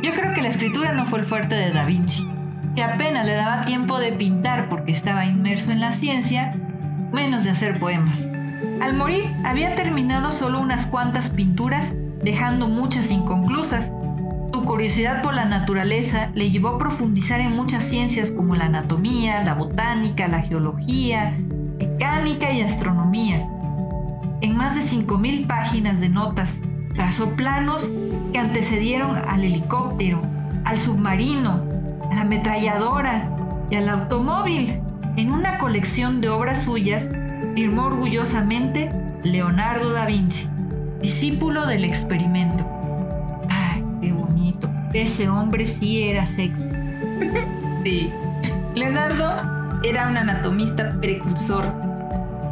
[0.00, 2.24] Yo creo que la escritura no fue el fuerte de Da Vinci,
[2.76, 6.52] que apenas le daba tiempo de pintar porque estaba inmerso en la ciencia,
[7.12, 8.28] menos de hacer poemas.
[8.80, 13.90] Al morir, había terminado solo unas cuantas pinturas, dejando muchas inconclusas.
[14.52, 19.42] Su curiosidad por la naturaleza le llevó a profundizar en muchas ciencias como la anatomía,
[19.42, 21.36] la botánica, la geología,
[21.78, 23.48] mecánica y astronomía.
[24.40, 26.60] En más de 5.000 páginas de notas
[26.94, 27.92] trazó planos
[28.32, 30.20] que antecedieron al helicóptero,
[30.64, 31.62] al submarino,
[32.10, 33.34] a la ametralladora
[33.70, 34.80] y al automóvil.
[35.16, 37.08] En una colección de obras suyas
[37.54, 38.90] firmó orgullosamente
[39.22, 40.48] Leonardo da Vinci,
[41.02, 42.64] discípulo del experimento.
[43.50, 44.70] ¡Ay, qué bonito!
[44.94, 46.62] Ese hombre sí era sexy.
[47.84, 48.12] Sí.
[48.76, 51.64] Leonardo era un anatomista precursor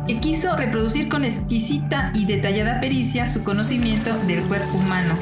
[0.09, 5.15] que quiso reproducir con exquisita y detallada pericia su conocimiento del cuerpo humano.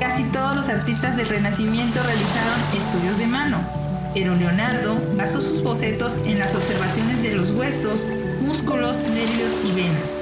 [0.00, 3.58] Casi todos los artistas del Renacimiento realizaron estudios de mano,
[4.12, 8.08] pero Leonardo basó sus bocetos en las observaciones de los huesos,
[8.40, 10.16] músculos, nervios y venas.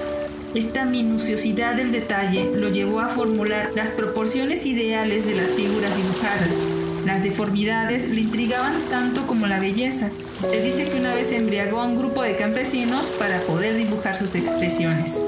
[0.54, 6.62] Esta minuciosidad del detalle lo llevó a formular las proporciones ideales de las figuras dibujadas.
[7.06, 10.10] Las deformidades le intrigaban tanto como la belleza.
[10.42, 14.34] Se dice que una vez embriagó a un grupo de campesinos para poder dibujar sus
[14.34, 15.22] expresiones.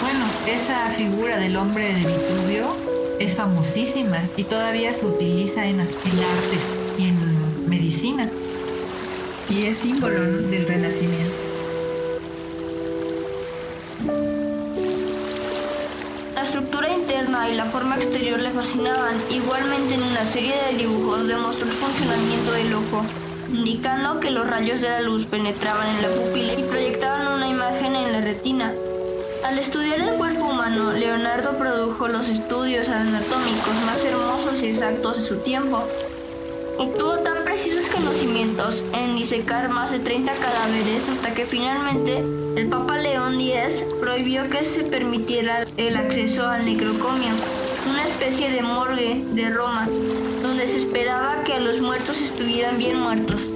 [0.00, 2.76] Bueno, esa figura del hombre de Vitruvio
[3.18, 6.62] es famosísima y todavía se utiliza en, en artes
[6.96, 8.30] y en medicina.
[9.50, 11.41] Y es símbolo del renacimiento.
[17.72, 19.16] Forma exterior le fascinaban.
[19.30, 23.02] Igualmente en una serie de dibujos demostró el funcionamiento del ojo,
[23.50, 27.96] indicando que los rayos de la luz penetraban en la pupila y proyectaban una imagen
[27.96, 28.74] en la retina.
[29.42, 35.22] Al estudiar el cuerpo humano, Leonardo produjo los estudios anatómicos más hermosos y exactos de
[35.22, 35.82] su tiempo.
[36.78, 42.22] Obtuvo tan precisos conocimientos en disecar más de 30 cadáveres hasta que finalmente
[42.56, 47.32] el Papa León X prohibió que se permitiera el acceso al necrocomio,
[47.88, 49.86] una especie de morgue de Roma,
[50.42, 53.50] donde se esperaba que los muertos estuvieran bien muertos.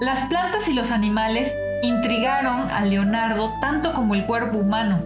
[0.00, 5.00] Las plantas y los animales intrigaron a Leonardo tanto como el cuerpo humano.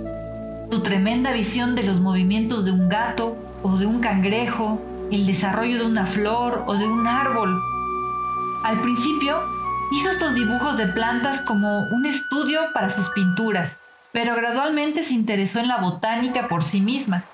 [0.70, 5.78] Su tremenda visión de los movimientos de un gato o de un cangrejo, el desarrollo
[5.78, 7.60] de una flor o de un árbol.
[8.64, 9.42] Al principio
[9.92, 13.76] hizo estos dibujos de plantas como un estudio para sus pinturas,
[14.12, 17.24] pero gradualmente se interesó en la botánica por sí misma.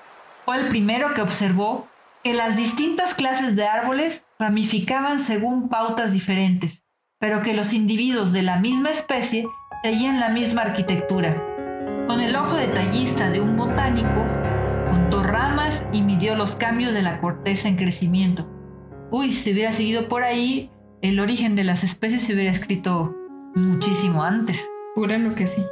[0.45, 1.89] Fue el primero que observó
[2.23, 6.83] que las distintas clases de árboles ramificaban según pautas diferentes
[7.23, 9.47] pero que los individuos de la misma especie
[9.85, 11.41] seguían la misma arquitectura.
[12.09, 14.27] Con el ojo detallista de un botánico,
[14.93, 18.47] contó ramas y midió los cambios de la corteza en crecimiento.
[19.11, 23.17] Uy, si hubiera seguido por ahí, el origen de las especies se hubiera escrito
[23.55, 24.69] muchísimo antes.
[24.95, 25.65] lo que sí.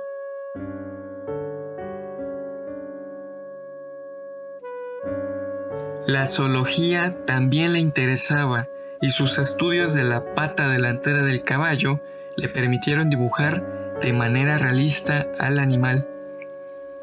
[6.07, 8.69] La zoología también le interesaba
[9.03, 12.01] y sus estudios de la pata delantera del caballo
[12.39, 16.07] le permitieron dibujar de manera realista al animal.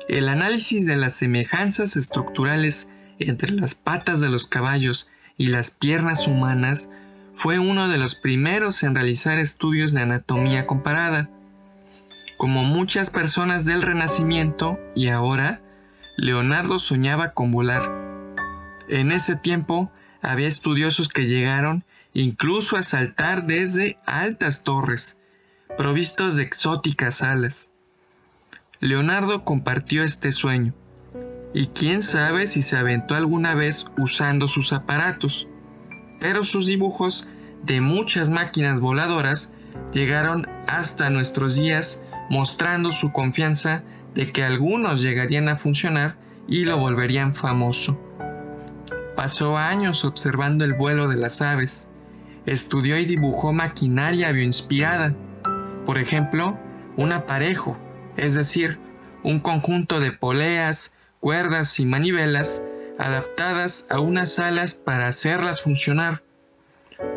[0.08, 2.90] El análisis de las semejanzas estructurales
[3.20, 6.90] entre las patas de los caballos y las piernas humanas
[7.34, 11.30] fue uno de los primeros en realizar estudios de anatomía comparada.
[12.38, 15.62] Como muchas personas del Renacimiento y ahora,
[16.18, 17.84] Leonardo soñaba con volar.
[18.88, 19.92] En ese tiempo
[20.22, 25.20] había estudiosos que llegaron incluso a saltar desde altas torres,
[25.78, 27.72] provistos de exóticas alas.
[28.80, 30.76] Leonardo compartió este sueño,
[31.52, 35.48] y quién sabe si se aventó alguna vez usando sus aparatos,
[36.20, 37.28] pero sus dibujos
[37.64, 39.52] de muchas máquinas voladoras
[39.92, 46.78] llegaron hasta nuestros días mostrando su confianza de que algunos llegarían a funcionar y lo
[46.78, 48.00] volverían famoso.
[49.16, 51.90] Pasó años observando el vuelo de las aves,
[52.46, 55.16] estudió y dibujó maquinaria bioinspirada.
[55.86, 56.60] Por ejemplo,
[56.96, 57.78] un aparejo,
[58.18, 58.80] es decir,
[59.24, 62.64] un conjunto de poleas, cuerdas y manivelas
[63.00, 66.24] adaptadas a unas alas para hacerlas funcionar.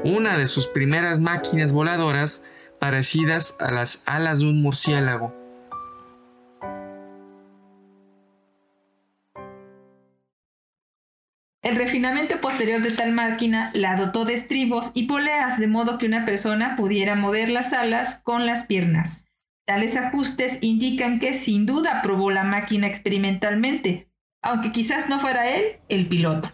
[0.04, 2.44] Una de sus primeras máquinas voladoras
[2.78, 5.34] parecidas a las alas de un murciélago.
[11.62, 16.06] El refinamiento posterior de tal máquina la dotó de estribos y poleas de modo que
[16.06, 19.29] una persona pudiera mover las alas con las piernas.
[19.70, 24.10] Tales ajustes indican que sin duda probó la máquina experimentalmente,
[24.42, 26.50] aunque quizás no fuera él el piloto.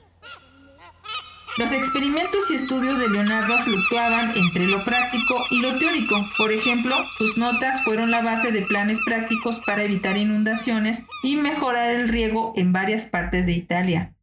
[1.57, 6.29] Los experimentos y estudios de Leonardo fluctuaban entre lo práctico y lo teórico.
[6.37, 11.93] Por ejemplo, sus notas fueron la base de planes prácticos para evitar inundaciones y mejorar
[11.93, 14.15] el riego en varias partes de Italia.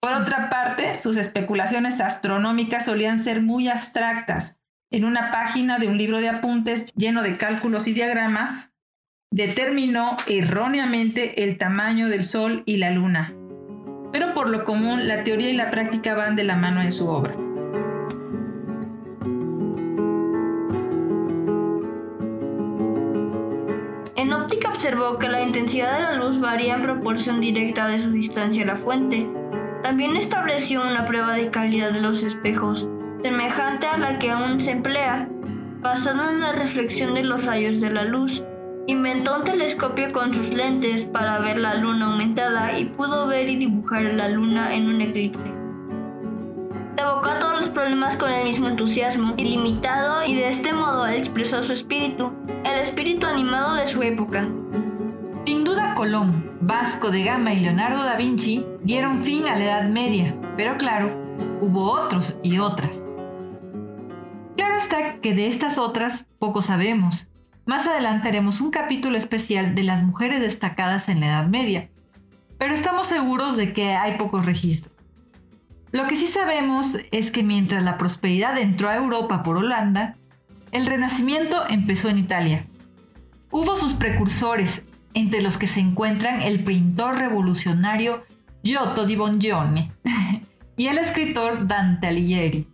[0.00, 4.62] Por otra parte, sus especulaciones astronómicas solían ser muy abstractas.
[4.94, 8.74] En una página de un libro de apuntes lleno de cálculos y diagramas,
[9.32, 13.34] determinó erróneamente el tamaño del Sol y la Luna.
[14.12, 17.08] Pero por lo común, la teoría y la práctica van de la mano en su
[17.08, 17.34] obra.
[24.14, 28.12] En óptica observó que la intensidad de la luz varía en proporción directa de su
[28.12, 29.28] distancia a la fuente.
[29.82, 32.88] También estableció una prueba de calidad de los espejos,
[33.24, 35.28] semejante a la que aún se emplea,
[35.80, 38.44] basada en la reflexión de los rayos de la luz
[38.86, 43.56] Inventó un telescopio con sus lentes para ver la luna aumentada y pudo ver y
[43.56, 45.46] dibujar la luna en un eclipse.
[46.96, 51.62] Se a todos los problemas con el mismo entusiasmo ilimitado y de este modo expresó
[51.62, 54.46] su espíritu, el espíritu animado de su época.
[55.46, 59.88] Sin duda Colón, Vasco de Gama y Leonardo da Vinci dieron fin a la Edad
[59.88, 61.10] Media, pero claro,
[61.62, 63.03] hubo otros y otras.
[64.74, 67.28] Claro está que de estas otras poco sabemos,
[67.64, 71.90] más adelante haremos un capítulo especial de las mujeres destacadas en la Edad Media,
[72.58, 74.92] pero estamos seguros de que hay pocos registros.
[75.92, 80.16] Lo que sí sabemos es que mientras la prosperidad entró a Europa por Holanda,
[80.72, 82.66] el Renacimiento empezó en Italia.
[83.52, 84.82] Hubo sus precursores,
[85.14, 88.24] entre los que se encuentran el pintor revolucionario
[88.64, 89.92] Giotto di Bongiogne
[90.76, 92.66] y el escritor Dante Alighieri,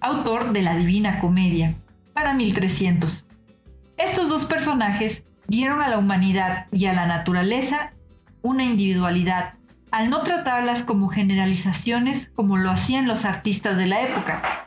[0.00, 1.74] autor de la Divina Comedia,
[2.12, 3.26] para 1300.
[3.96, 7.92] Estos dos personajes dieron a la humanidad y a la naturaleza
[8.42, 9.54] una individualidad,
[9.90, 14.66] al no tratarlas como generalizaciones como lo hacían los artistas de la época,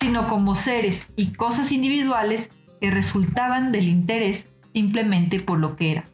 [0.00, 2.50] sino como seres y cosas individuales
[2.80, 6.04] que resultaban del interés simplemente por lo que era.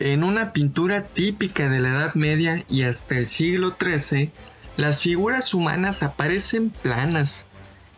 [0.00, 4.32] En una pintura típica de la Edad Media y hasta el siglo XIII,
[4.78, 7.48] las figuras humanas aparecen planas,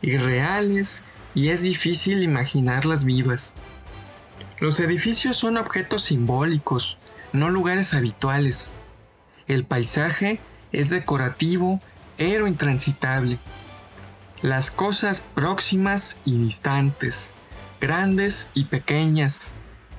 [0.02, 1.04] irreales
[1.36, 3.54] y es difícil imaginarlas vivas.
[4.58, 6.98] Los edificios son objetos simbólicos,
[7.32, 8.72] no lugares habituales.
[9.46, 10.40] El paisaje
[10.72, 11.80] es decorativo,
[12.16, 13.38] pero intransitable.
[14.42, 17.34] Las cosas próximas y distantes,
[17.80, 19.52] grandes y pequeñas,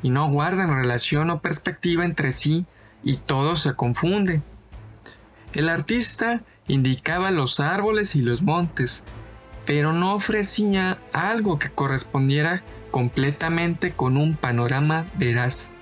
[0.03, 2.67] y no guardan relación o perspectiva entre sí
[3.03, 4.41] y todo se confunde.
[5.53, 9.05] El artista indicaba los árboles y los montes,
[9.65, 15.73] pero no ofrecía algo que correspondiera completamente con un panorama veraz.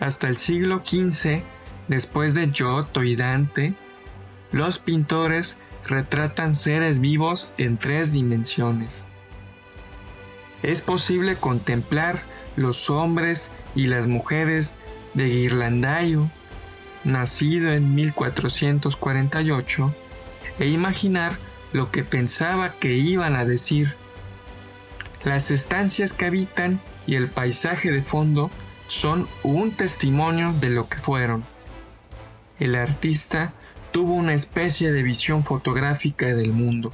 [0.00, 1.42] Hasta el siglo XV,
[1.88, 3.74] después de Giotto y Dante,
[4.52, 9.08] los pintores retratan seres vivos en tres dimensiones.
[10.62, 12.22] Es posible contemplar
[12.56, 14.76] los hombres y las mujeres
[15.14, 16.30] de Ghirlandaio,
[17.04, 19.94] nacido en 1448,
[20.58, 21.38] e imaginar
[21.72, 23.96] lo que pensaba que iban a decir.
[25.24, 28.50] Las estancias que habitan y el paisaje de fondo
[28.88, 31.44] son un testimonio de lo que fueron.
[32.58, 33.54] El artista
[33.90, 36.92] tuvo una especie de visión fotográfica del mundo.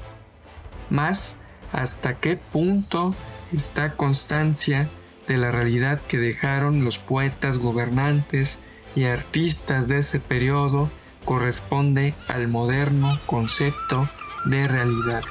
[0.90, 1.38] Más,
[1.72, 3.14] hasta qué punto
[3.52, 4.88] está constancia
[5.28, 8.58] de la realidad que dejaron los poetas gobernantes
[8.96, 10.90] y artistas de ese periodo
[11.24, 14.08] corresponde al moderno concepto
[14.46, 15.22] de realidad.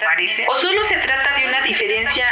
[0.00, 0.46] Parece?
[0.48, 2.26] ¿O solo se trata de una diferencia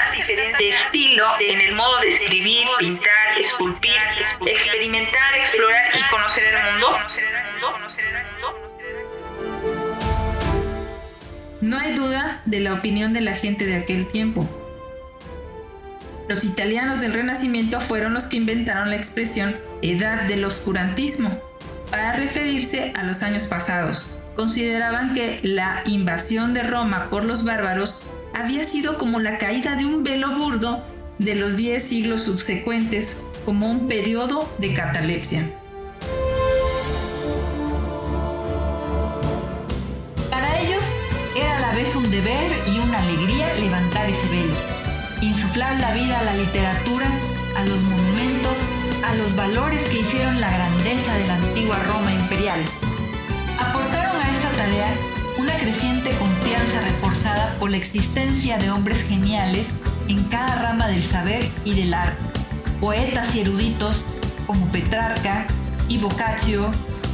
[0.58, 3.92] de estilo en el modo de escribir, pintar, esculpir,
[4.46, 6.98] experimentar, explorar y conocer el mundo?
[11.60, 14.48] No hay duda de la opinión de la gente de aquel tiempo.
[16.28, 21.42] Los italianos del Renacimiento fueron los que inventaron la expresión edad del oscurantismo
[21.90, 24.19] para referirse a los años pasados.
[24.36, 28.02] Consideraban que la invasión de Roma por los bárbaros
[28.34, 30.84] había sido como la caída de un velo burdo
[31.18, 35.50] de los diez siglos subsecuentes, como un periodo de catalepsia.
[41.80, 44.52] es un deber y una alegría levantar ese velo,
[45.22, 47.06] insuflar la vida a la literatura,
[47.56, 48.58] a los monumentos,
[49.02, 52.60] a los valores que hicieron la grandeza de la antigua Roma imperial.
[55.38, 59.68] Una creciente confianza reforzada por la existencia de hombres geniales
[60.06, 62.22] en cada rama del saber y del arte,
[62.78, 64.04] poetas y eruditos
[64.46, 65.46] como Petrarca
[65.88, 66.70] y Boccaccio,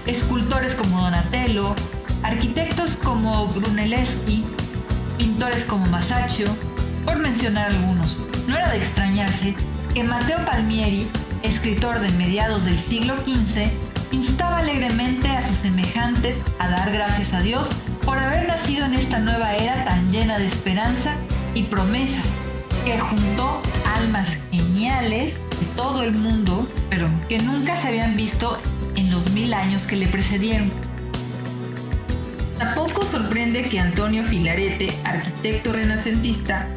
[0.06, 1.76] escultores como Donatello,
[2.24, 4.44] arquitectos como Brunelleschi,
[5.16, 6.48] pintores como Masaccio,
[7.04, 8.22] por mencionar algunos.
[8.48, 9.54] No era de extrañarse
[9.94, 11.06] que Matteo Palmieri,
[11.44, 13.70] escritor de mediados del siglo XV,
[14.12, 17.68] instaba alegremente a sus semejantes a dar gracias a Dios
[18.04, 21.16] por haber nacido en esta nueva era tan llena de esperanza
[21.54, 22.22] y promesa,
[22.84, 23.60] que juntó
[23.96, 28.58] almas geniales de todo el mundo, pero que nunca se habían visto
[28.94, 30.70] en los mil años que le precedieron.
[32.58, 36.68] Tampoco sorprende que Antonio Filarete, arquitecto renacentista,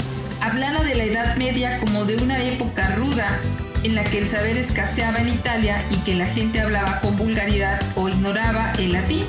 [0.42, 3.40] hablara de la Edad Media como de una época ruda
[3.84, 7.82] en la que el saber escaseaba en Italia y que la gente hablaba con vulgaridad
[7.96, 9.26] o ignoraba el latín,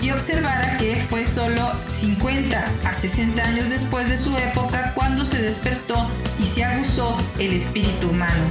[0.00, 5.42] y observara que fue solo 50 a 60 años después de su época cuando se
[5.42, 6.08] despertó
[6.38, 8.44] y se aguzó el espíritu humano.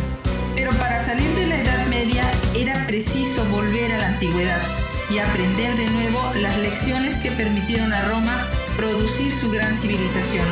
[0.53, 2.23] Pero para salir de la Edad Media
[2.55, 4.61] era preciso volver a la antigüedad
[5.09, 10.45] y aprender de nuevo las lecciones que permitieron a Roma producir su gran civilización.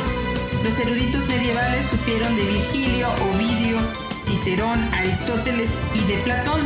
[0.64, 3.78] Los eruditos medievales supieron de Virgilio, Ovidio,
[4.28, 6.60] Cicerón, Aristóteles y de Platón,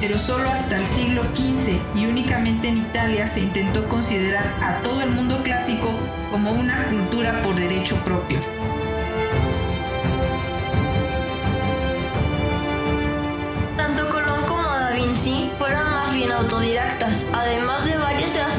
[0.00, 5.02] pero solo hasta el siglo XV y únicamente en Italia se intentó considerar a todo
[5.02, 5.98] el mundo clásico
[6.30, 8.38] como una cultura por derecho propio.
[13.76, 18.58] Tanto Colón como Da Vinci fueron más bien autodidactas, además de varias de las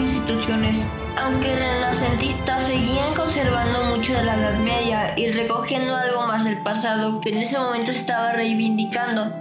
[1.30, 7.21] aunque renacentistas seguían conservando mucho de la Edad Media y recogiendo algo más del pasado
[7.21, 9.32] que en ese momento estaba reivindicando.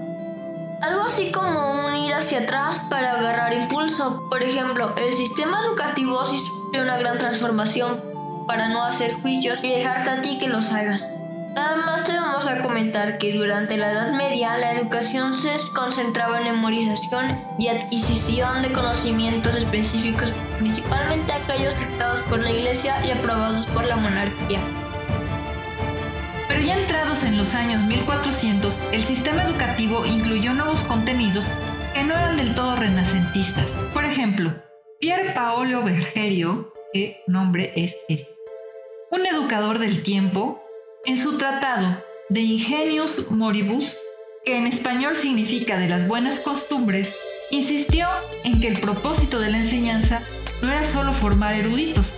[0.82, 4.28] Algo así como un ir hacia atrás para agarrar impulso.
[4.28, 8.02] Por ejemplo, el sistema educativo sufrió una gran transformación
[8.46, 11.08] para no hacer juicios y dejarte a ti que los hagas.
[11.58, 16.44] Además te vamos a comentar que durante la Edad Media la educación se concentraba en
[16.44, 23.84] memorización y adquisición de conocimientos específicos, principalmente aquellos dictados por la Iglesia y aprobados por
[23.86, 24.60] la monarquía.
[26.46, 31.48] Pero ya entrados en los años 1400, el sistema educativo incluyó nuevos contenidos
[31.92, 33.68] que no eran del todo renacentistas.
[33.92, 34.54] Por ejemplo,
[35.00, 38.28] Pier Paolo Vergerio, ¿qué nombre es ese?
[39.10, 40.62] Un educador del tiempo,
[41.04, 43.96] en su tratado de Ingenius Moribus,
[44.44, 47.14] que en español significa de las buenas costumbres,
[47.50, 48.08] insistió
[48.44, 50.22] en que el propósito de la enseñanza
[50.62, 52.12] no era solo formar eruditos,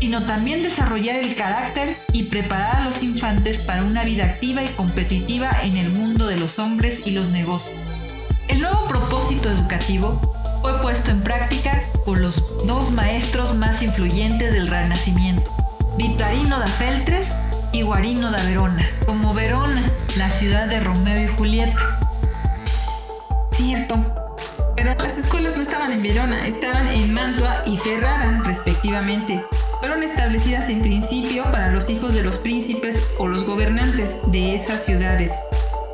[0.00, 4.68] sino también desarrollar el carácter y preparar a los infantes para una vida activa y
[4.68, 7.76] competitiva en el mundo de los hombres y los negocios.
[8.48, 10.20] El nuevo propósito educativo
[10.60, 15.50] fue puesto en práctica por los dos maestros más influyentes del Renacimiento,
[15.96, 17.28] Vittorino da Feltres
[17.72, 19.82] y Guarino da Verona, como Verona,
[20.16, 21.74] la ciudad de Romeo y Julieta.
[23.52, 24.04] Cierto.
[24.76, 29.44] Pero las escuelas no estaban en Verona, estaban en Mantua y Ferrara, respectivamente.
[29.80, 34.84] Fueron establecidas en principio para los hijos de los príncipes o los gobernantes de esas
[34.84, 35.40] ciudades,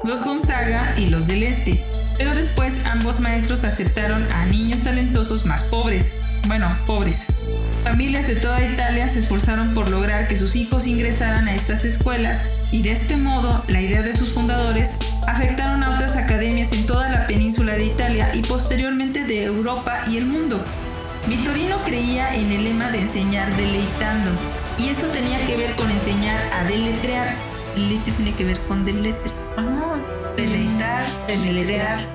[0.04, 1.82] los Gonzaga y los del Este.
[2.16, 6.14] Pero después ambos maestros aceptaron a niños talentosos más pobres.
[6.46, 7.28] Bueno, pobres.
[7.88, 12.44] Familias de toda Italia se esforzaron por lograr que sus hijos ingresaran a estas escuelas
[12.70, 17.08] y de este modo la idea de sus fundadores afectaron a otras academias en toda
[17.08, 20.62] la península de Italia y posteriormente de Europa y el mundo.
[21.28, 24.32] Vittorino creía en el lema de enseñar deleitando
[24.78, 27.34] y esto tenía que ver con enseñar a deletrear.
[27.74, 29.32] Deleite tiene que ver con deletre.
[30.36, 32.06] Deleitar, deletrear.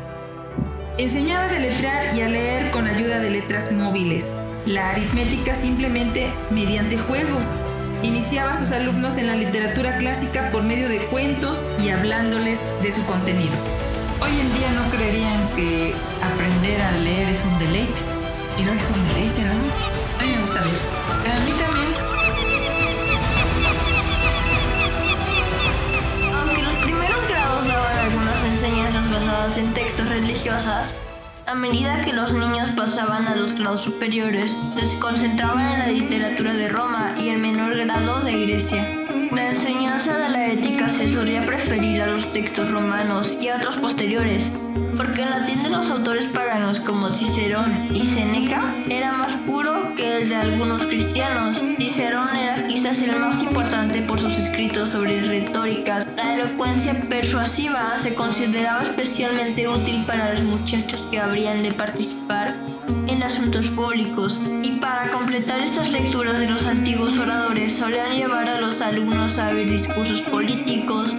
[1.00, 4.32] Enseñaba a deletrear y a leer con ayuda de letras móviles
[4.66, 7.56] la aritmética simplemente mediante juegos.
[8.02, 12.92] Iniciaba a sus alumnos en la literatura clásica por medio de cuentos y hablándoles de
[12.92, 13.56] su contenido.
[14.22, 18.02] Hoy en día no creerían que aprender a leer es un deleite.
[18.58, 19.52] Pero es un deleite, ¿no?
[20.20, 20.76] A mí me gusta leer.
[21.10, 21.94] A mí también.
[26.34, 30.96] Aunque los primeros grados daban algunas enseñanzas basadas en textos religiosas,
[31.54, 36.52] a medida que los niños pasaban a los grados superiores, se concentraban en la literatura
[36.52, 38.84] de Roma y en menor grado de Grecia.
[39.32, 43.76] La enseñanza de la ética se solía preferir a los textos romanos y a otros
[43.76, 44.50] posteriores,
[44.98, 50.18] porque el latín de los autores paganos como Cicerón y Seneca era más puro que
[50.18, 51.62] el de algunos cristianos.
[51.78, 56.04] Cicerón era quizás el más importante por sus escritos sobre retórica.
[56.34, 62.56] La elocuencia persuasiva se consideraba especialmente útil para los muchachos que habrían de participar
[63.08, 68.60] en asuntos públicos y para completar estas lecturas de los antiguos oradores solían llevar a
[68.60, 71.16] los alumnos a ver discursos políticos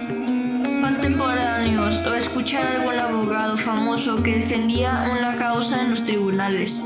[0.81, 6.81] contemporáneos o escuchar a algún abogado famoso que defendía una causa en los tribunales.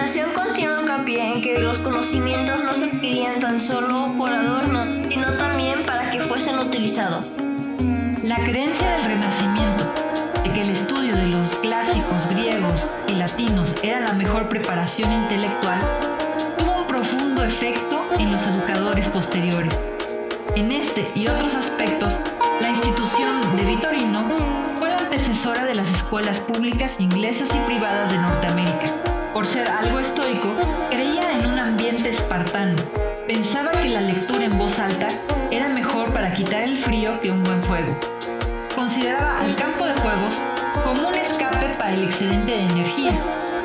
[0.00, 5.30] Un continuo hincapié en que los conocimientos no se adquirían tan solo por adorno, sino
[5.36, 7.26] también para que fuesen utilizados.
[8.22, 9.92] La creencia del Renacimiento
[10.42, 15.78] de que el estudio de los clásicos griegos y latinos era la mejor preparación intelectual
[16.56, 19.78] tuvo un profundo efecto en los educadores posteriores.
[20.56, 22.18] En este y otros aspectos,
[22.60, 24.24] la institución de Vitorino
[24.76, 29.09] fue la antecesora de las escuelas públicas inglesas y privadas de Norteamérica.
[29.32, 30.56] Por ser algo estoico,
[30.90, 32.76] creía en un ambiente espartano.
[33.28, 35.06] Pensaba que la lectura en voz alta
[35.52, 37.96] era mejor para quitar el frío que un buen fuego.
[38.74, 40.34] Consideraba al campo de juegos
[40.82, 43.12] como un escape para el excedente de energía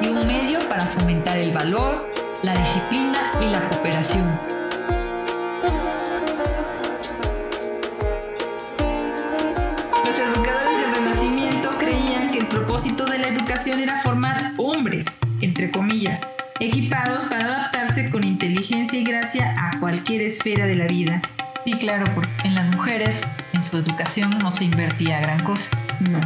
[0.03, 2.11] y un medio para fomentar el valor,
[2.43, 4.39] la disciplina y la cooperación.
[10.05, 15.20] Los educadores del Renacimiento creían que el propósito de la educación era formar hombres,
[15.55, 21.21] entre comillas, equipados para adaptarse con inteligencia y gracia a cualquier esfera de la vida.
[21.63, 23.21] Sí, claro, porque en las mujeres,
[23.53, 25.69] en su educación no se invertía gran cosa.
[26.11, 26.19] No.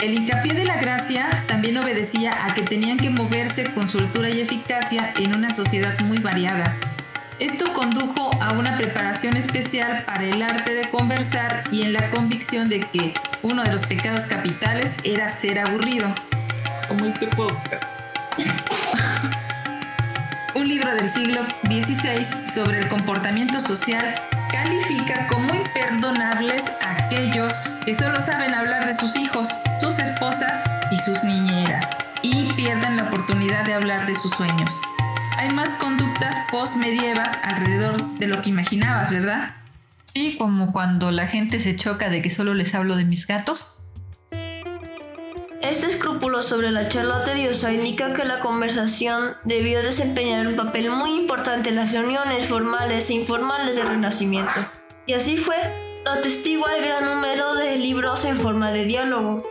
[0.00, 4.40] El hincapié de la gracia también obedecía a que tenían que moverse con soltura y
[4.40, 6.74] eficacia en una sociedad muy variada.
[7.40, 12.70] Esto condujo a una preparación especial para el arte de conversar y en la convicción
[12.70, 16.08] de que uno de los pecados capitales era ser aburrido.
[16.88, 17.97] Como este podcast.
[20.94, 24.14] Del siglo XVI sobre el comportamiento social
[24.50, 27.52] califica como imperdonables a aquellos
[27.84, 29.48] que solo saben hablar de sus hijos,
[29.80, 34.80] sus esposas y sus niñeras y pierden la oportunidad de hablar de sus sueños.
[35.36, 39.56] Hay más conductas postmedievas alrededor de lo que imaginabas, ¿verdad?
[40.06, 43.70] Sí, como cuando la gente se choca de que solo les hablo de mis gatos.
[45.62, 51.10] Este escrúpulo sobre la charla tediosa indica que la conversación debió desempeñar un papel muy
[51.20, 54.68] importante en las reuniones formales e informales del Renacimiento.
[55.06, 55.56] Y así fue,
[56.04, 59.46] lo atestigua el gran número de libros en forma de diálogo.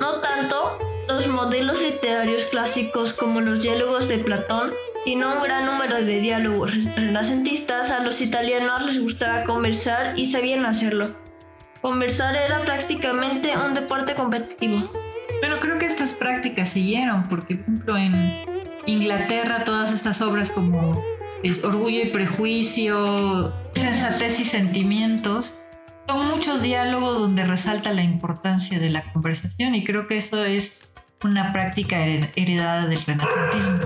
[0.00, 0.78] No tanto
[1.08, 4.72] los modelos literarios clásicos como los diálogos de Platón,
[5.04, 7.90] sino un gran número de diálogos renacentistas.
[7.90, 11.06] A los italianos les gustaba conversar y sabían hacerlo.
[11.82, 15.09] Conversar era prácticamente un deporte competitivo.
[15.40, 18.12] Pero creo que estas prácticas siguieron, porque por ejemplo en
[18.86, 20.94] Inglaterra todas estas obras como
[21.42, 25.58] es, Orgullo y Prejuicio, Sensatez y Sentimientos,
[26.06, 30.74] son muchos diálogos donde resalta la importancia de la conversación y creo que eso es
[31.22, 33.80] una práctica heredada del renacentismo.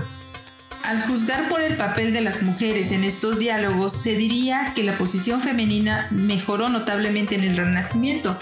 [0.83, 4.97] Al juzgar por el papel de las mujeres en estos diálogos, se diría que la
[4.97, 8.37] posición femenina mejoró notablemente en el Renacimiento,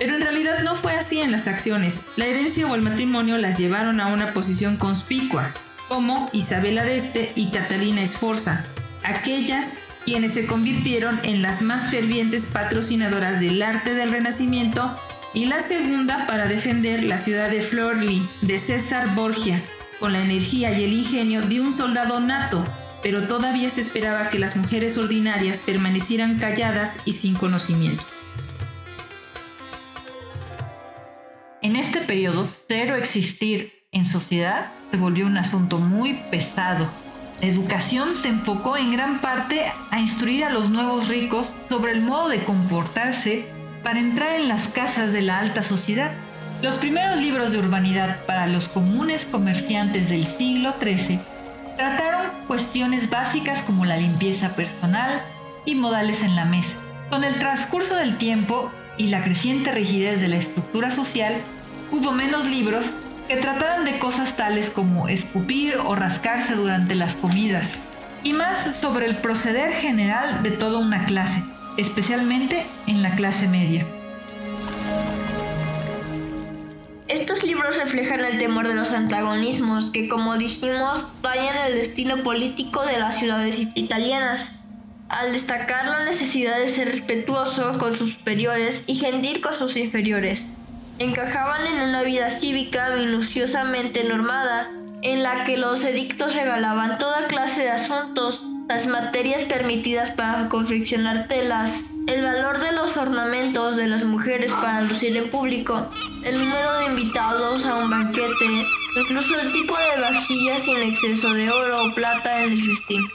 [0.00, 2.02] pero en realidad no fue así en las acciones.
[2.16, 5.52] La herencia o el matrimonio las llevaron a una posición conspicua,
[5.88, 8.64] como Isabela d'Este y Catalina Esforza,
[9.04, 9.74] aquellas
[10.06, 14.98] quienes se convirtieron en las más fervientes patrocinadoras del arte del Renacimiento
[15.34, 19.62] y la segunda para defender la ciudad de Florli de César Borgia,
[19.98, 22.64] con la energía y el ingenio de un soldado nato,
[23.02, 28.06] pero todavía se esperaba que las mujeres ordinarias permanecieran calladas y sin conocimiento.
[31.70, 36.90] En este periodo, cero existir en sociedad se volvió un asunto muy pesado.
[37.40, 42.00] La educación se enfocó en gran parte a instruir a los nuevos ricos sobre el
[42.00, 43.46] modo de comportarse
[43.84, 46.10] para entrar en las casas de la alta sociedad.
[46.60, 51.20] Los primeros libros de urbanidad para los comunes comerciantes del siglo XIII
[51.76, 55.22] trataron cuestiones básicas como la limpieza personal
[55.64, 56.74] y modales en la mesa.
[57.10, 61.34] Con el transcurso del tiempo, y la creciente rigidez de la estructura social,
[61.90, 62.90] hubo menos libros
[63.28, 67.78] que trataran de cosas tales como escupir o rascarse durante las comidas,
[68.22, 71.42] y más sobre el proceder general de toda una clase,
[71.76, 73.86] especialmente en la clase media.
[77.08, 82.84] Estos libros reflejan el temor de los antagonismos que, como dijimos, dañan el destino político
[82.86, 84.52] de las ciudades italianas
[85.08, 90.50] al destacar la necesidad de ser respetuoso con sus superiores y gentil con sus inferiores.
[91.00, 94.70] Encajaban en una vida cívica minuciosamente normada,
[95.00, 101.26] en la que los edictos regalaban toda clase de asuntos, las materias permitidas para confeccionar
[101.26, 105.90] telas, el valor de los ornamentos de las mujeres para lucir en público,
[106.22, 111.50] el número de invitados a un banquete, incluso el tipo de vajillas sin exceso de
[111.50, 113.08] oro o plata en el festín.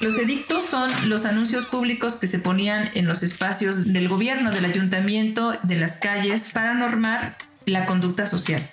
[0.00, 4.64] Los edictos son los anuncios públicos que se ponían en los espacios del gobierno, del
[4.64, 7.36] ayuntamiento, de las calles, para normar
[7.66, 8.70] la conducta social.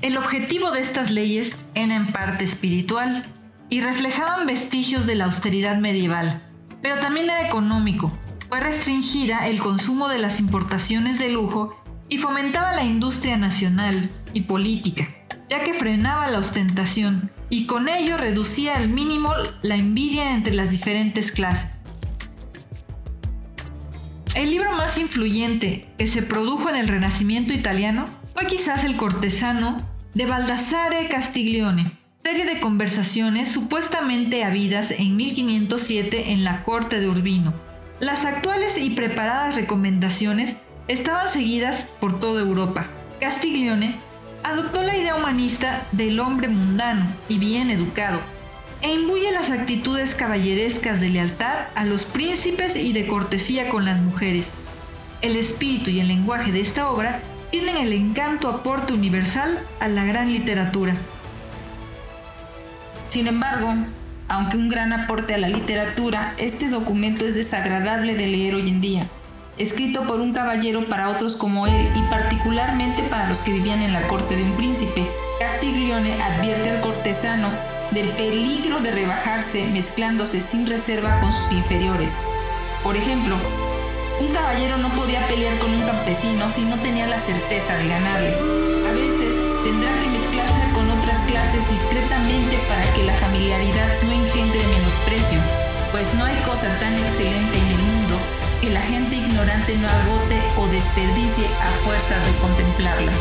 [0.00, 3.26] El objetivo de estas leyes era en parte espiritual
[3.68, 6.40] y reflejaban vestigios de la austeridad medieval,
[6.80, 8.18] pero también era económico.
[8.48, 11.76] Fue restringida el consumo de las importaciones de lujo
[12.08, 15.19] y fomentaba la industria nacional y política,
[15.50, 19.32] ya que frenaba la ostentación y con ello reducía al mínimo
[19.62, 21.68] la envidia entre las diferentes clases.
[24.36, 29.76] El libro más influyente que se produjo en el Renacimiento italiano fue quizás El cortesano
[30.14, 37.54] de Baldassare Castiglione, serie de conversaciones supuestamente habidas en 1507 en la corte de Urbino.
[37.98, 42.88] Las actuales y preparadas recomendaciones estaban seguidas por toda Europa.
[43.20, 44.09] Castiglione
[44.42, 48.20] adoptó la idea humanista del hombre mundano y bien educado,
[48.82, 54.00] e imbuye las actitudes caballerescas de lealtad a los príncipes y de cortesía con las
[54.00, 54.52] mujeres.
[55.20, 57.20] El espíritu y el lenguaje de esta obra
[57.50, 60.94] tienen el encanto aporte universal a la gran literatura.
[63.10, 63.74] Sin embargo,
[64.28, 68.80] aunque un gran aporte a la literatura, este documento es desagradable de leer hoy en
[68.80, 69.08] día,
[69.60, 73.92] escrito por un caballero para otros como él y particularmente para los que vivían en
[73.92, 75.06] la corte de un príncipe.
[75.38, 77.50] Castiglione advierte al cortesano
[77.90, 82.22] del peligro de rebajarse mezclándose sin reserva con sus inferiores.
[82.82, 83.36] Por ejemplo,
[84.18, 88.34] un caballero no podía pelear con un campesino si no tenía la certeza de ganarle.
[88.88, 94.66] A veces tendrá que mezclarse con otras clases discretamente para que la familiaridad no engendre
[94.78, 95.38] menosprecio,
[95.92, 97.89] pues no hay cosa tan excelente en el mundo
[98.60, 103.12] que la gente ignorante no agote o desperdicie a fuerza de contemplarla.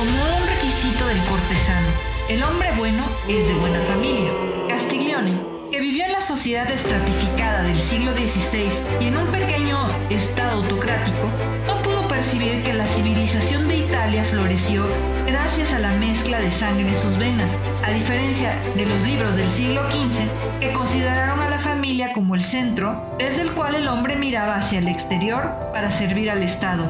[0.00, 1.88] como un requisito del cortesano.
[2.30, 4.30] El hombre bueno es de buena familia.
[4.66, 5.34] Castiglione,
[5.70, 9.76] que vivió en la sociedad estratificada del siglo XVI y en un pequeño
[10.08, 11.28] estado autocrático,
[11.66, 11.89] no
[12.20, 14.84] percibir que la civilización de Italia floreció
[15.26, 19.48] gracias a la mezcla de sangre en sus venas, a diferencia de los libros del
[19.48, 20.28] siglo XV
[20.60, 24.80] que consideraron a la familia como el centro desde el cual el hombre miraba hacia
[24.80, 26.84] el exterior para servir al Estado.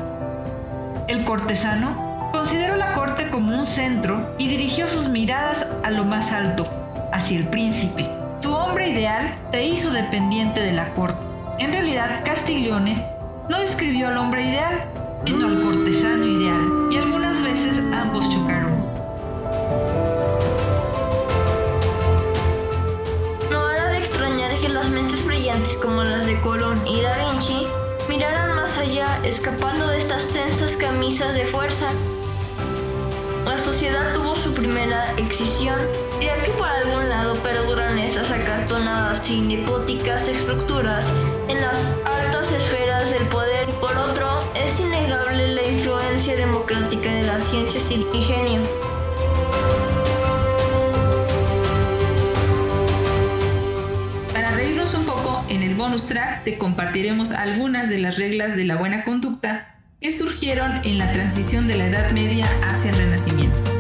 [1.06, 6.32] El cortesano Consideró la corte como un centro y dirigió sus miradas a lo más
[6.32, 6.68] alto,
[7.12, 8.10] hacia el príncipe.
[8.40, 11.24] Su hombre ideal se hizo dependiente de la corte.
[11.60, 13.06] En realidad, Castiglione
[13.48, 14.90] no describió al hombre ideal,
[15.24, 18.84] sino al cortesano ideal, y algunas veces ambos chocaron.
[23.50, 27.66] No hará de extrañar que las mentes brillantes como las de Colón y Da Vinci
[28.08, 31.86] miraran más allá, escapando de estas tensas camisas de fuerza
[33.50, 35.76] la sociedad tuvo su primera excisión,
[36.20, 41.12] ya que por algún lado perduran estas acartonadas y nepóticas estructuras
[41.48, 43.59] en las altas esferas del poder.
[44.64, 48.61] Es innegable la influencia democrática de las ciencias y el ingenio.
[54.32, 58.64] Para reírnos un poco, en el bonus track te compartiremos algunas de las reglas de
[58.64, 63.79] la buena conducta que surgieron en la transición de la Edad Media hacia el Renacimiento.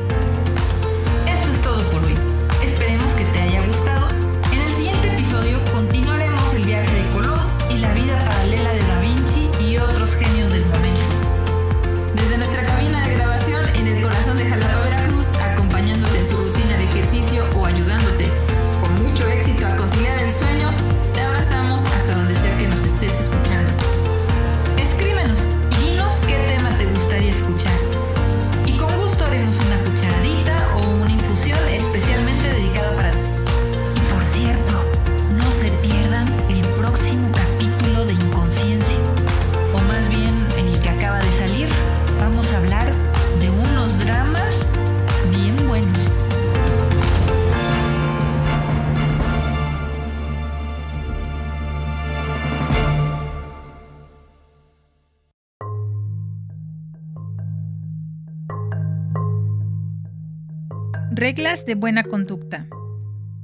[61.30, 62.66] Reglas de buena conducta.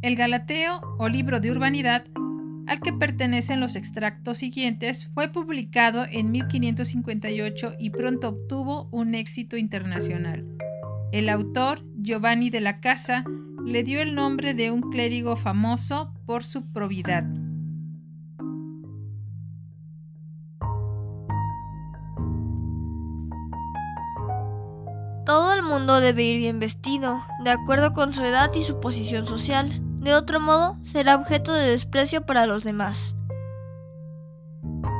[0.03, 2.05] El Galateo o libro de urbanidad
[2.66, 9.57] al que pertenecen los extractos siguientes fue publicado en 1558 y pronto obtuvo un éxito
[9.57, 10.45] internacional.
[11.12, 13.22] El autor, Giovanni de la Casa,
[13.64, 17.24] le dio el nombre de un clérigo famoso por su probidad.
[25.27, 29.27] Todo el mundo debe ir bien vestido, de acuerdo con su edad y su posición
[29.27, 29.81] social.
[29.99, 33.12] De otro modo, será objeto de desprecio para los demás.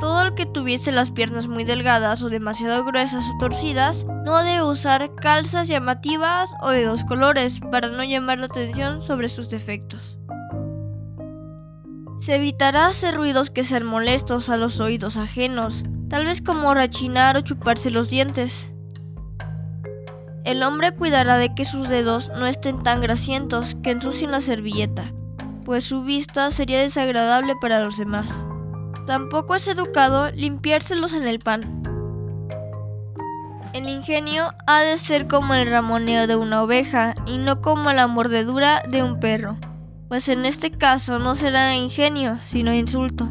[0.01, 4.63] todo el que tuviese las piernas muy delgadas o demasiado gruesas o torcidas no debe
[4.63, 10.19] usar calzas llamativas o de dos colores para no llamar la atención sobre sus defectos.
[12.19, 17.37] Se evitará hacer ruidos que sean molestos a los oídos ajenos, tal vez como rechinar
[17.37, 18.69] o chuparse los dientes.
[20.47, 25.11] El hombre cuidará de que sus dedos no estén tan grasientos que ensucien la servilleta,
[25.65, 28.45] pues su vista sería desagradable para los demás.
[29.05, 31.83] Tampoco es educado limpiárselos en el pan.
[33.73, 38.07] El ingenio ha de ser como el ramoneo de una oveja y no como la
[38.07, 39.57] mordedura de un perro,
[40.07, 43.27] pues en este caso no será ingenio, sino insulto.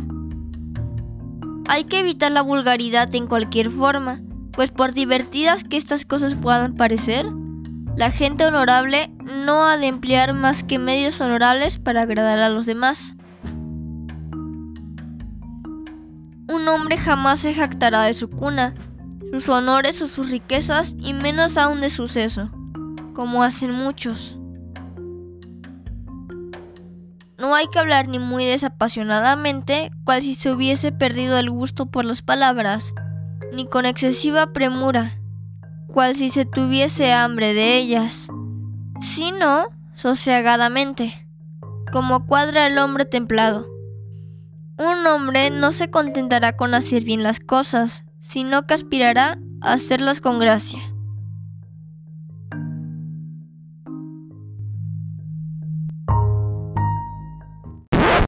[1.67, 4.21] Hay que evitar la vulgaridad en cualquier forma,
[4.57, 7.27] pues por divertidas que estas cosas puedan parecer,
[7.95, 12.65] la gente honorable no ha de emplear más que medios honorables para agradar a los
[12.65, 13.15] demás.
[16.49, 18.73] Un hombre jamás se jactará de su cuna,
[19.31, 22.51] sus honores o sus riquezas y menos aún de su seso,
[23.15, 24.39] como hacen muchos.
[27.39, 32.07] No hay que hablar ni muy desapasionadamente, cual si se hubiese perdido el gusto por
[32.07, 32.95] las palabras,
[33.53, 35.19] ni con excesiva premura,
[35.87, 38.29] cual si se tuviese hambre de ellas,
[39.01, 41.27] sino sosegadamente,
[41.93, 43.67] como cuadra el hombre templado
[44.79, 50.21] un hombre no se contentará con hacer bien las cosas, sino que aspirará a hacerlas
[50.21, 50.81] con gracia.